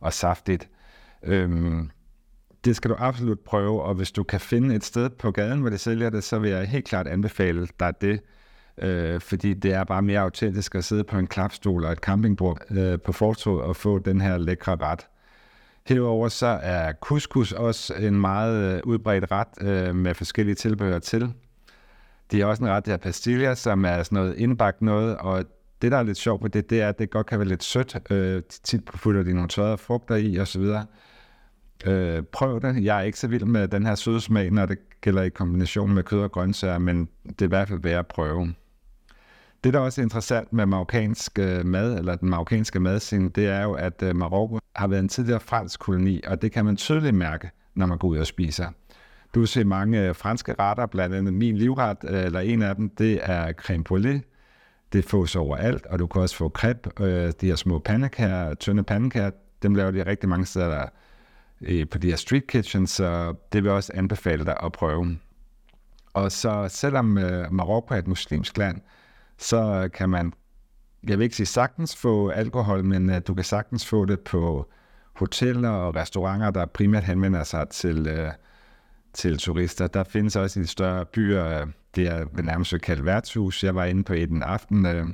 og 0.00 0.12
saftigt. 0.12 0.68
Øhm, 1.22 1.90
det 2.64 2.76
skal 2.76 2.90
du 2.90 2.96
absolut 2.98 3.40
prøve, 3.40 3.82
og 3.82 3.94
hvis 3.94 4.12
du 4.12 4.22
kan 4.22 4.40
finde 4.40 4.74
et 4.74 4.84
sted 4.84 5.10
på 5.10 5.30
gaden, 5.30 5.60
hvor 5.60 5.70
det 5.70 5.80
sælger 5.80 6.10
det, 6.10 6.24
så 6.24 6.38
vil 6.38 6.50
jeg 6.50 6.68
helt 6.68 6.88
klart 6.88 7.06
anbefale 7.06 7.68
dig 7.80 7.92
det 8.00 8.20
øh, 8.82 9.20
fordi 9.20 9.54
det 9.54 9.72
er 9.72 9.84
bare 9.84 10.02
mere 10.02 10.20
autentisk 10.20 10.74
at 10.74 10.84
sidde 10.84 11.04
på 11.04 11.18
en 11.18 11.26
klapstol 11.26 11.84
og 11.84 11.92
et 11.92 11.98
campingbord 11.98 12.58
øh, 12.70 13.00
på 13.00 13.12
fortoget 13.12 13.62
og 13.62 13.76
få 13.76 13.98
den 13.98 14.20
her 14.20 14.38
lækre 14.38 14.76
ret. 14.76 15.06
Herover 15.86 16.28
så 16.28 16.46
er 16.46 16.92
couscous 16.92 17.52
også 17.52 17.94
en 17.94 18.20
meget 18.20 18.74
øh, 18.74 18.80
udbredt 18.84 19.32
ret 19.32 19.48
øh, 19.60 19.94
med 19.94 20.14
forskellige 20.14 20.54
tilbehør 20.54 20.98
til. 20.98 21.32
Det 22.30 22.40
er 22.40 22.46
også 22.46 22.64
en 22.64 22.70
ret, 22.70 22.86
der 22.86 22.96
pastilla, 22.96 23.54
som 23.54 23.84
er 23.84 24.02
sådan 24.02 24.16
noget 24.16 24.36
indbagt 24.36 24.82
noget, 24.82 25.16
og 25.16 25.44
det, 25.82 25.92
der 25.92 25.98
er 25.98 26.02
lidt 26.02 26.18
sjovt 26.18 26.40
på 26.42 26.48
det, 26.48 26.70
det 26.70 26.80
er, 26.82 26.88
at 26.88 26.98
det 26.98 27.10
godt 27.10 27.26
kan 27.26 27.38
være 27.38 27.48
lidt 27.48 27.64
sødt. 27.64 27.96
Øh, 28.10 28.42
tit 28.64 28.84
putter 28.84 29.22
de 29.22 29.32
nogle 29.32 29.48
tørrede 29.48 29.78
frugter 29.78 30.16
i 30.16 30.38
osv. 30.38 30.62
Øh, 31.86 32.22
prøv 32.22 32.60
det. 32.60 32.84
Jeg 32.84 32.98
er 32.98 33.02
ikke 33.02 33.18
så 33.18 33.28
vild 33.28 33.44
med 33.44 33.68
den 33.68 33.86
her 33.86 33.94
søde 33.94 34.20
smag, 34.20 34.50
når 34.50 34.66
det 34.66 34.78
gælder 35.00 35.22
i 35.22 35.28
kombination 35.28 35.94
med 35.94 36.02
kød 36.02 36.20
og 36.20 36.32
grøntsager, 36.32 36.78
men 36.78 37.08
det 37.24 37.42
er 37.42 37.46
i 37.46 37.48
hvert 37.48 37.68
fald 37.68 37.82
værd 37.82 37.98
at 37.98 38.06
prøve. 38.06 38.54
Det, 39.64 39.74
der 39.74 39.80
også 39.80 40.00
er 40.00 40.02
interessant 40.02 40.52
med 40.52 40.66
marokkansk 40.66 41.38
øh, 41.38 41.66
mad, 41.66 41.98
eller 41.98 42.14
den 42.14 42.30
marokkanske 42.30 42.80
madscene, 42.80 43.28
det 43.28 43.46
er 43.46 43.62
jo, 43.62 43.72
at 43.72 44.02
øh, 44.02 44.16
Marokko 44.16 44.58
har 44.76 44.86
været 44.86 45.00
en 45.00 45.08
tidligere 45.08 45.40
fransk 45.40 45.80
koloni, 45.80 46.20
og 46.26 46.42
det 46.42 46.52
kan 46.52 46.64
man 46.64 46.76
tydeligt 46.76 47.14
mærke, 47.14 47.50
når 47.74 47.86
man 47.86 47.98
går 47.98 48.08
ud 48.08 48.18
og 48.18 48.26
spiser. 48.26 48.68
Du 49.34 49.40
vil 49.40 49.48
se 49.48 49.64
mange 49.64 50.08
øh, 50.08 50.14
franske 50.14 50.54
retter, 50.58 50.86
blandt 50.86 51.14
andet 51.14 51.34
min 51.34 51.56
livret, 51.56 51.98
eller 52.02 52.40
en 52.40 52.62
af 52.62 52.76
dem, 52.76 52.88
det 52.88 53.20
er 53.22 53.52
creme 53.52 53.84
brûlée. 53.90 54.34
Det 54.92 55.04
fås 55.04 55.36
overalt, 55.36 55.86
og 55.86 55.98
du 55.98 56.06
kan 56.06 56.22
også 56.22 56.36
få 56.36 56.48
crepe, 56.48 56.90
de 57.40 57.46
her 57.46 57.56
små 57.56 57.78
pandekager, 57.78 58.54
tynde 58.54 58.82
pandekager, 58.82 59.30
dem 59.62 59.74
laver 59.74 59.90
de 59.90 60.06
rigtig 60.06 60.28
mange 60.28 60.46
steder 60.46 60.86
på 61.90 61.98
de 61.98 62.08
her 62.08 62.16
street 62.16 62.46
kitchens, 62.46 62.90
så 62.90 63.34
det 63.52 63.62
vil 63.62 63.68
jeg 63.68 63.76
også 63.76 63.92
anbefale 63.94 64.44
dig 64.44 64.56
at 64.62 64.72
prøve. 64.72 65.18
Og 66.14 66.32
så 66.32 66.66
selvom 66.68 67.04
Marokko 67.50 67.94
er 67.94 67.98
et 67.98 68.08
muslimsk 68.08 68.58
land, 68.58 68.80
så 69.38 69.88
kan 69.94 70.10
man, 70.10 70.32
jeg 71.08 71.18
vil 71.18 71.24
ikke 71.24 71.36
sige 71.36 71.46
sagtens 71.46 71.96
få 71.96 72.28
alkohol, 72.28 72.84
men 72.84 73.10
uh, 73.10 73.16
du 73.26 73.34
kan 73.34 73.44
sagtens 73.44 73.86
få 73.86 74.04
det 74.04 74.20
på 74.20 74.70
hoteller 75.14 75.70
og 75.70 75.96
restauranter, 75.96 76.50
der 76.50 76.66
primært 76.66 77.04
henvender 77.04 77.44
sig 77.44 77.68
til, 77.68 78.20
uh, 78.20 78.32
til 79.12 79.38
turister. 79.38 79.86
Der 79.86 80.04
findes 80.04 80.36
også 80.36 80.60
i 80.60 80.62
de 80.62 80.68
større 80.68 81.04
byer, 81.04 81.62
uh, 81.62 81.68
det 81.96 82.06
er 82.06 82.42
nærmest 82.42 82.80
kaldt 82.82 83.04
værtshus. 83.04 83.64
Jeg 83.64 83.74
var 83.74 83.84
inde 83.84 84.04
på 84.04 84.12
et 84.12 84.30
en 84.30 84.42
aften, 84.42 84.86
uh, 84.86 85.08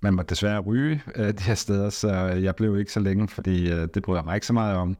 man 0.00 0.14
må 0.14 0.22
desværre 0.22 0.60
ryge 0.60 1.02
uh, 1.18 1.24
de 1.24 1.42
her 1.42 1.54
steder, 1.54 1.90
så 1.90 2.10
jeg 2.26 2.56
blev 2.56 2.78
ikke 2.78 2.92
så 2.92 3.00
længe, 3.00 3.28
fordi 3.28 3.72
uh, 3.72 3.88
det 3.94 4.02
bryder 4.02 4.20
jeg 4.20 4.24
mig 4.24 4.34
ikke 4.34 4.46
så 4.46 4.52
meget 4.52 4.76
om. 4.76 4.96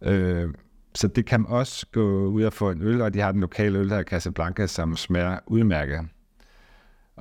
Uh, 0.00 0.52
så 0.94 1.08
det 1.08 1.26
kan 1.26 1.46
også 1.46 1.86
gå 1.92 2.26
ud 2.26 2.42
og 2.42 2.52
få 2.52 2.70
en 2.70 2.82
øl, 2.82 3.00
og 3.00 3.14
de 3.14 3.20
har 3.20 3.32
den 3.32 3.40
lokale 3.40 3.78
øl, 3.78 3.90
der 3.90 4.02
Casablanca, 4.02 4.66
som 4.66 4.96
smager 4.96 5.38
udmærket. 5.46 6.00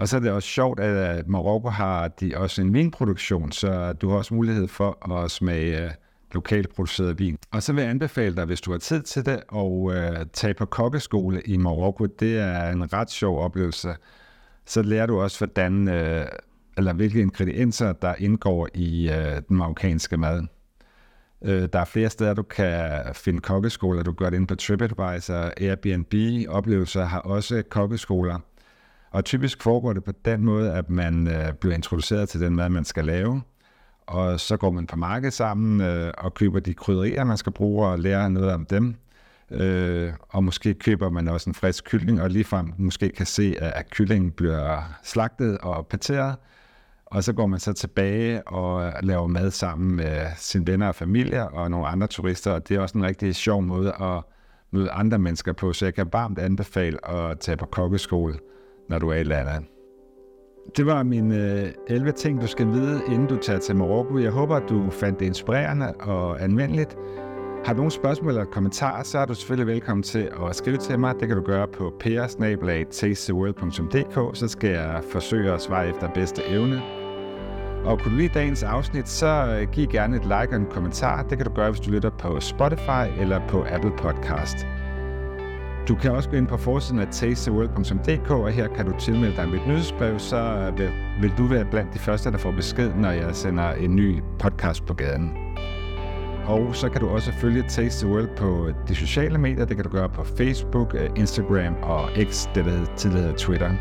Og 0.01 0.07
så 0.07 0.15
er 0.15 0.19
det 0.19 0.31
også 0.31 0.49
sjovt, 0.49 0.79
at 0.79 1.17
øh, 1.17 1.29
Marokko 1.29 1.69
har 1.69 2.07
de 2.07 2.33
også 2.37 2.61
en 2.61 2.73
vinproduktion, 2.73 3.51
så 3.51 3.93
du 3.93 4.09
har 4.09 4.17
også 4.17 4.33
mulighed 4.33 4.67
for 4.67 5.11
at 5.13 5.31
smage 5.31 5.83
øh, 5.83 5.91
lokalt 6.31 6.75
produceret 6.75 7.19
vin. 7.19 7.37
Og 7.51 7.63
så 7.63 7.73
vil 7.73 7.81
jeg 7.81 7.89
anbefale 7.89 8.35
dig, 8.35 8.45
hvis 8.45 8.61
du 8.61 8.71
har 8.71 8.77
tid 8.77 9.01
til 9.01 9.25
det, 9.25 9.41
at 9.55 10.19
øh, 10.19 10.25
tage 10.33 10.53
på 10.53 10.65
kokkeskole 10.65 11.41
i 11.41 11.57
Marokko. 11.57 12.05
Det 12.05 12.39
er 12.39 12.69
en 12.69 12.93
ret 12.93 13.11
sjov 13.11 13.39
oplevelse. 13.39 13.95
Så 14.65 14.81
lærer 14.81 15.05
du 15.05 15.21
også, 15.21 15.45
hvordan, 15.45 15.87
øh, 15.87 16.25
eller 16.77 16.93
hvilke 16.93 17.21
ingredienser, 17.21 17.93
der 17.93 18.15
indgår 18.19 18.67
i 18.73 19.09
øh, 19.09 19.41
den 19.49 19.57
marokkanske 19.57 20.17
mad. 20.17 20.43
Øh, 21.41 21.69
der 21.73 21.79
er 21.79 21.85
flere 21.85 22.09
steder, 22.09 22.33
du 22.33 22.43
kan 22.43 23.01
finde 23.13 23.39
kokkeskoler. 23.39 24.03
Du 24.03 24.11
gør 24.11 24.29
det 24.29 24.37
ind 24.37 24.47
på 24.47 24.55
TripAdvisor, 24.55 25.51
Airbnb. 25.57 26.13
Oplevelser 26.49 27.05
har 27.05 27.19
også 27.19 27.63
kokkeskoler. 27.69 28.39
Og 29.12 29.26
typisk 29.26 29.63
foregår 29.63 29.93
det 29.93 30.04
på 30.04 30.12
den 30.26 30.45
måde, 30.45 30.74
at 30.74 30.89
man 30.89 31.28
øh, 31.28 31.54
bliver 31.54 31.76
introduceret 31.76 32.30
til 32.30 32.41
den 32.41 32.56
mad, 32.56 32.69
man 32.69 32.86
skal 32.86 33.06
lave, 33.06 33.41
og 34.08 34.39
så 34.39 34.58
går 34.58 34.71
man 34.71 34.88
på 34.88 34.95
markedet 34.95 35.34
sammen 35.34 35.82
øh, 35.82 36.13
og 36.17 36.34
køber 36.34 36.60
de 36.60 36.74
krydderier, 36.74 37.24
man 37.24 37.38
skal 37.38 37.52
bruge, 37.52 37.88
og 37.88 38.00
lærer 38.00 38.30
noget 38.30 38.54
om 38.54 38.65
dem. 38.65 38.95
Øh, 39.52 40.13
og 40.30 40.43
måske 40.43 40.74
køber 40.74 41.10
man 41.10 41.28
også 41.28 41.50
en 41.50 41.54
frisk 41.54 41.84
kylling, 41.84 42.21
og 42.21 42.30
ligefrem 42.30 42.74
måske 42.78 43.10
kan 43.10 43.26
se, 43.26 43.56
at, 43.60 43.74
at 43.76 43.89
kyllingen 43.89 44.32
bliver 44.32 44.93
slagtet 45.04 45.58
og 45.58 45.88
parteret. 45.88 46.36
Og 47.06 47.24
så 47.24 47.34
går 47.34 47.47
man 47.47 47.60
så 47.60 47.74
tilbage 47.74 48.47
og 48.47 48.93
laver 49.04 49.28
mad 49.28 49.52
sammen 49.52 49.95
med 49.95 50.26
sine 50.38 50.67
venner 50.67 50.88
og 50.88 50.95
familie 50.95 51.50
og 51.50 51.71
nogle 51.71 51.88
andre 51.88 52.08
turister, 52.08 52.52
og 52.52 52.67
det 52.67 52.78
er 52.78 52.82
også 52.82 52.97
en 52.97 53.04
rigtig 53.04 53.36
sjov 53.36 53.63
måde 53.63 53.93
at 54.02 54.24
møde 54.71 54.91
andre 54.91 55.19
mennesker 55.19 55.54
på, 55.54 55.74
så 55.74 55.86
jeg 55.86 55.93
kan 55.93 56.10
varmt 56.13 56.39
anbefale 56.39 57.10
at 57.10 57.39
tage 57.39 57.58
på 57.58 57.65
kokkeskole 57.65 58.36
når 58.91 58.99
du 58.99 59.10
er 59.10 59.15
i 59.15 59.23
landet. 59.23 59.65
Det 60.77 60.86
var 60.86 61.04
mine 61.04 61.36
øh, 61.36 61.69
11 61.88 62.12
ting, 62.12 62.41
du 62.41 62.47
skal 62.47 62.67
vide, 62.67 63.01
inden 63.08 63.27
du 63.27 63.38
tager 63.38 63.60
til 63.60 63.75
Marokko. 63.75 64.17
Jeg 64.17 64.32
håber, 64.32 64.56
at 64.56 64.63
du 64.69 64.89
fandt 64.89 65.19
det 65.19 65.25
inspirerende 65.25 65.93
og 65.99 66.43
anvendeligt. 66.43 66.97
Har 67.65 67.73
du 67.73 67.77
nogle 67.77 67.91
spørgsmål 67.91 68.32
eller 68.32 68.45
kommentarer, 68.45 69.04
så 69.04 69.19
er 69.19 69.25
du 69.25 69.34
selvfølgelig 69.34 69.73
velkommen 69.73 70.04
til 70.04 70.32
at 70.49 70.56
skrive 70.56 70.77
til 70.77 70.99
mig. 70.99 71.15
Det 71.19 71.27
kan 71.27 71.38
du 71.38 71.43
gøre 71.43 71.67
på 71.67 71.93
persnabelag.tcworld.dk, 71.99 74.38
så 74.38 74.47
skal 74.47 74.69
jeg 74.69 75.01
forsøge 75.12 75.51
at 75.51 75.62
svare 75.62 75.89
efter 75.89 76.10
bedste 76.13 76.41
evne. 76.47 76.82
Og 77.86 77.99
kunne 77.99 78.12
du 78.12 78.17
lide 78.17 78.34
dagens 78.34 78.63
afsnit, 78.63 79.10
så 79.10 79.27
øh, 79.27 79.67
giv 79.71 79.88
gerne 79.88 80.17
et 80.17 80.23
like 80.23 80.49
og 80.51 80.56
en 80.56 80.65
kommentar. 80.65 81.23
Det 81.23 81.38
kan 81.38 81.47
du 81.47 81.54
gøre, 81.54 81.71
hvis 81.71 81.82
du 81.82 81.91
lytter 81.91 82.10
på 82.10 82.39
Spotify 82.39 83.19
eller 83.19 83.47
på 83.47 83.65
Apple 83.69 83.91
Podcast. 83.97 84.67
Du 85.88 85.96
kan 85.96 86.12
også 86.12 86.30
gå 86.30 86.36
ind 86.36 86.48
på 86.48 86.58
forsiden 86.58 87.00
af 87.00 87.08
tastetheworld.dk, 87.08 88.32
og 88.32 88.52
her 88.52 88.67
kan 88.67 88.86
du 88.86 89.00
tilmelde 89.00 89.36
dig 89.36 89.50
mit 89.50 89.67
nyhedsbrev, 89.67 90.20
så 90.20 90.38
øh, 90.38 90.78
vil, 90.78 90.89
vil 91.22 91.34
du 91.38 91.44
være 91.48 91.65
blandt 91.65 91.94
de 91.94 92.00
første, 92.00 92.32
der 92.32 92.38
får 92.38 92.52
besked, 92.52 92.91
når 92.96 93.12
jeg 93.12 93.36
sender 93.36 93.72
en 93.72 93.96
ny 93.96 94.22
podcast 94.39 94.86
på 94.86 94.94
gaden. 94.94 95.32
Og 96.46 96.76
så 96.76 96.89
kan 96.89 97.02
du 97.02 97.08
også 97.08 97.32
følge 97.32 97.63
Taste 97.70 98.06
the 98.06 98.13
World 98.13 98.30
på 98.38 98.72
de 98.88 98.96
sociale 98.96 99.38
medier. 99.38 99.65
Det 99.65 99.76
kan 99.76 99.86
du 99.86 99.91
gøre 99.91 100.10
på 100.10 100.24
Facebook, 100.24 100.96
øh, 100.96 101.10
Instagram 101.15 101.76
og 101.84 102.10
X, 102.24 102.48
det 102.56 102.65
der 102.65 102.86
tidligere 102.96 103.34
Twitter. 103.38 103.72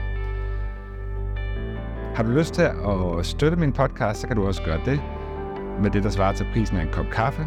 Har 2.15 2.23
du 2.23 2.31
lyst 2.31 2.55
til 2.55 2.63
at 2.63 3.27
støtte 3.27 3.57
min 3.57 3.73
podcast, 3.73 4.21
så 4.21 4.27
kan 4.27 4.37
du 4.37 4.47
også 4.47 4.63
gøre 4.63 4.81
det 4.85 5.01
med 5.83 5.91
det, 5.91 6.03
der 6.03 6.11
svarer 6.11 6.33
til 6.33 6.47
prisen 6.53 6.77
af 6.77 6.83
en 6.83 6.89
kop 6.93 7.07
kaffe. 7.13 7.47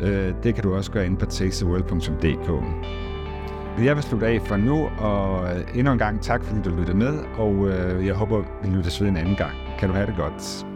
Øh, 0.00 0.34
det 0.42 0.54
kan 0.54 0.64
du 0.64 0.74
også 0.74 0.90
gøre 0.90 1.06
inde 1.06 1.16
på 1.16 1.26
tastetheworld.dk. 1.26 3.09
Jeg 3.78 3.96
vil 3.96 4.02
slutte 4.02 4.26
af 4.26 4.40
for 4.44 4.56
nu, 4.56 4.88
og 4.98 5.44
øh, 5.54 5.78
endnu 5.78 5.92
en 5.92 5.98
gang 5.98 6.20
tak, 6.22 6.44
fordi 6.44 6.62
du 6.62 6.70
lyttede 6.70 6.96
med, 6.96 7.18
og 7.38 7.68
øh, 7.68 8.06
jeg 8.06 8.14
håber, 8.14 8.42
vi 8.62 8.68
lyttes 8.68 9.00
ved 9.00 9.08
en 9.08 9.16
anden 9.16 9.36
gang. 9.36 9.52
Kan 9.78 9.88
du 9.88 9.94
have 9.94 10.06
det 10.06 10.16
godt. 10.16 10.66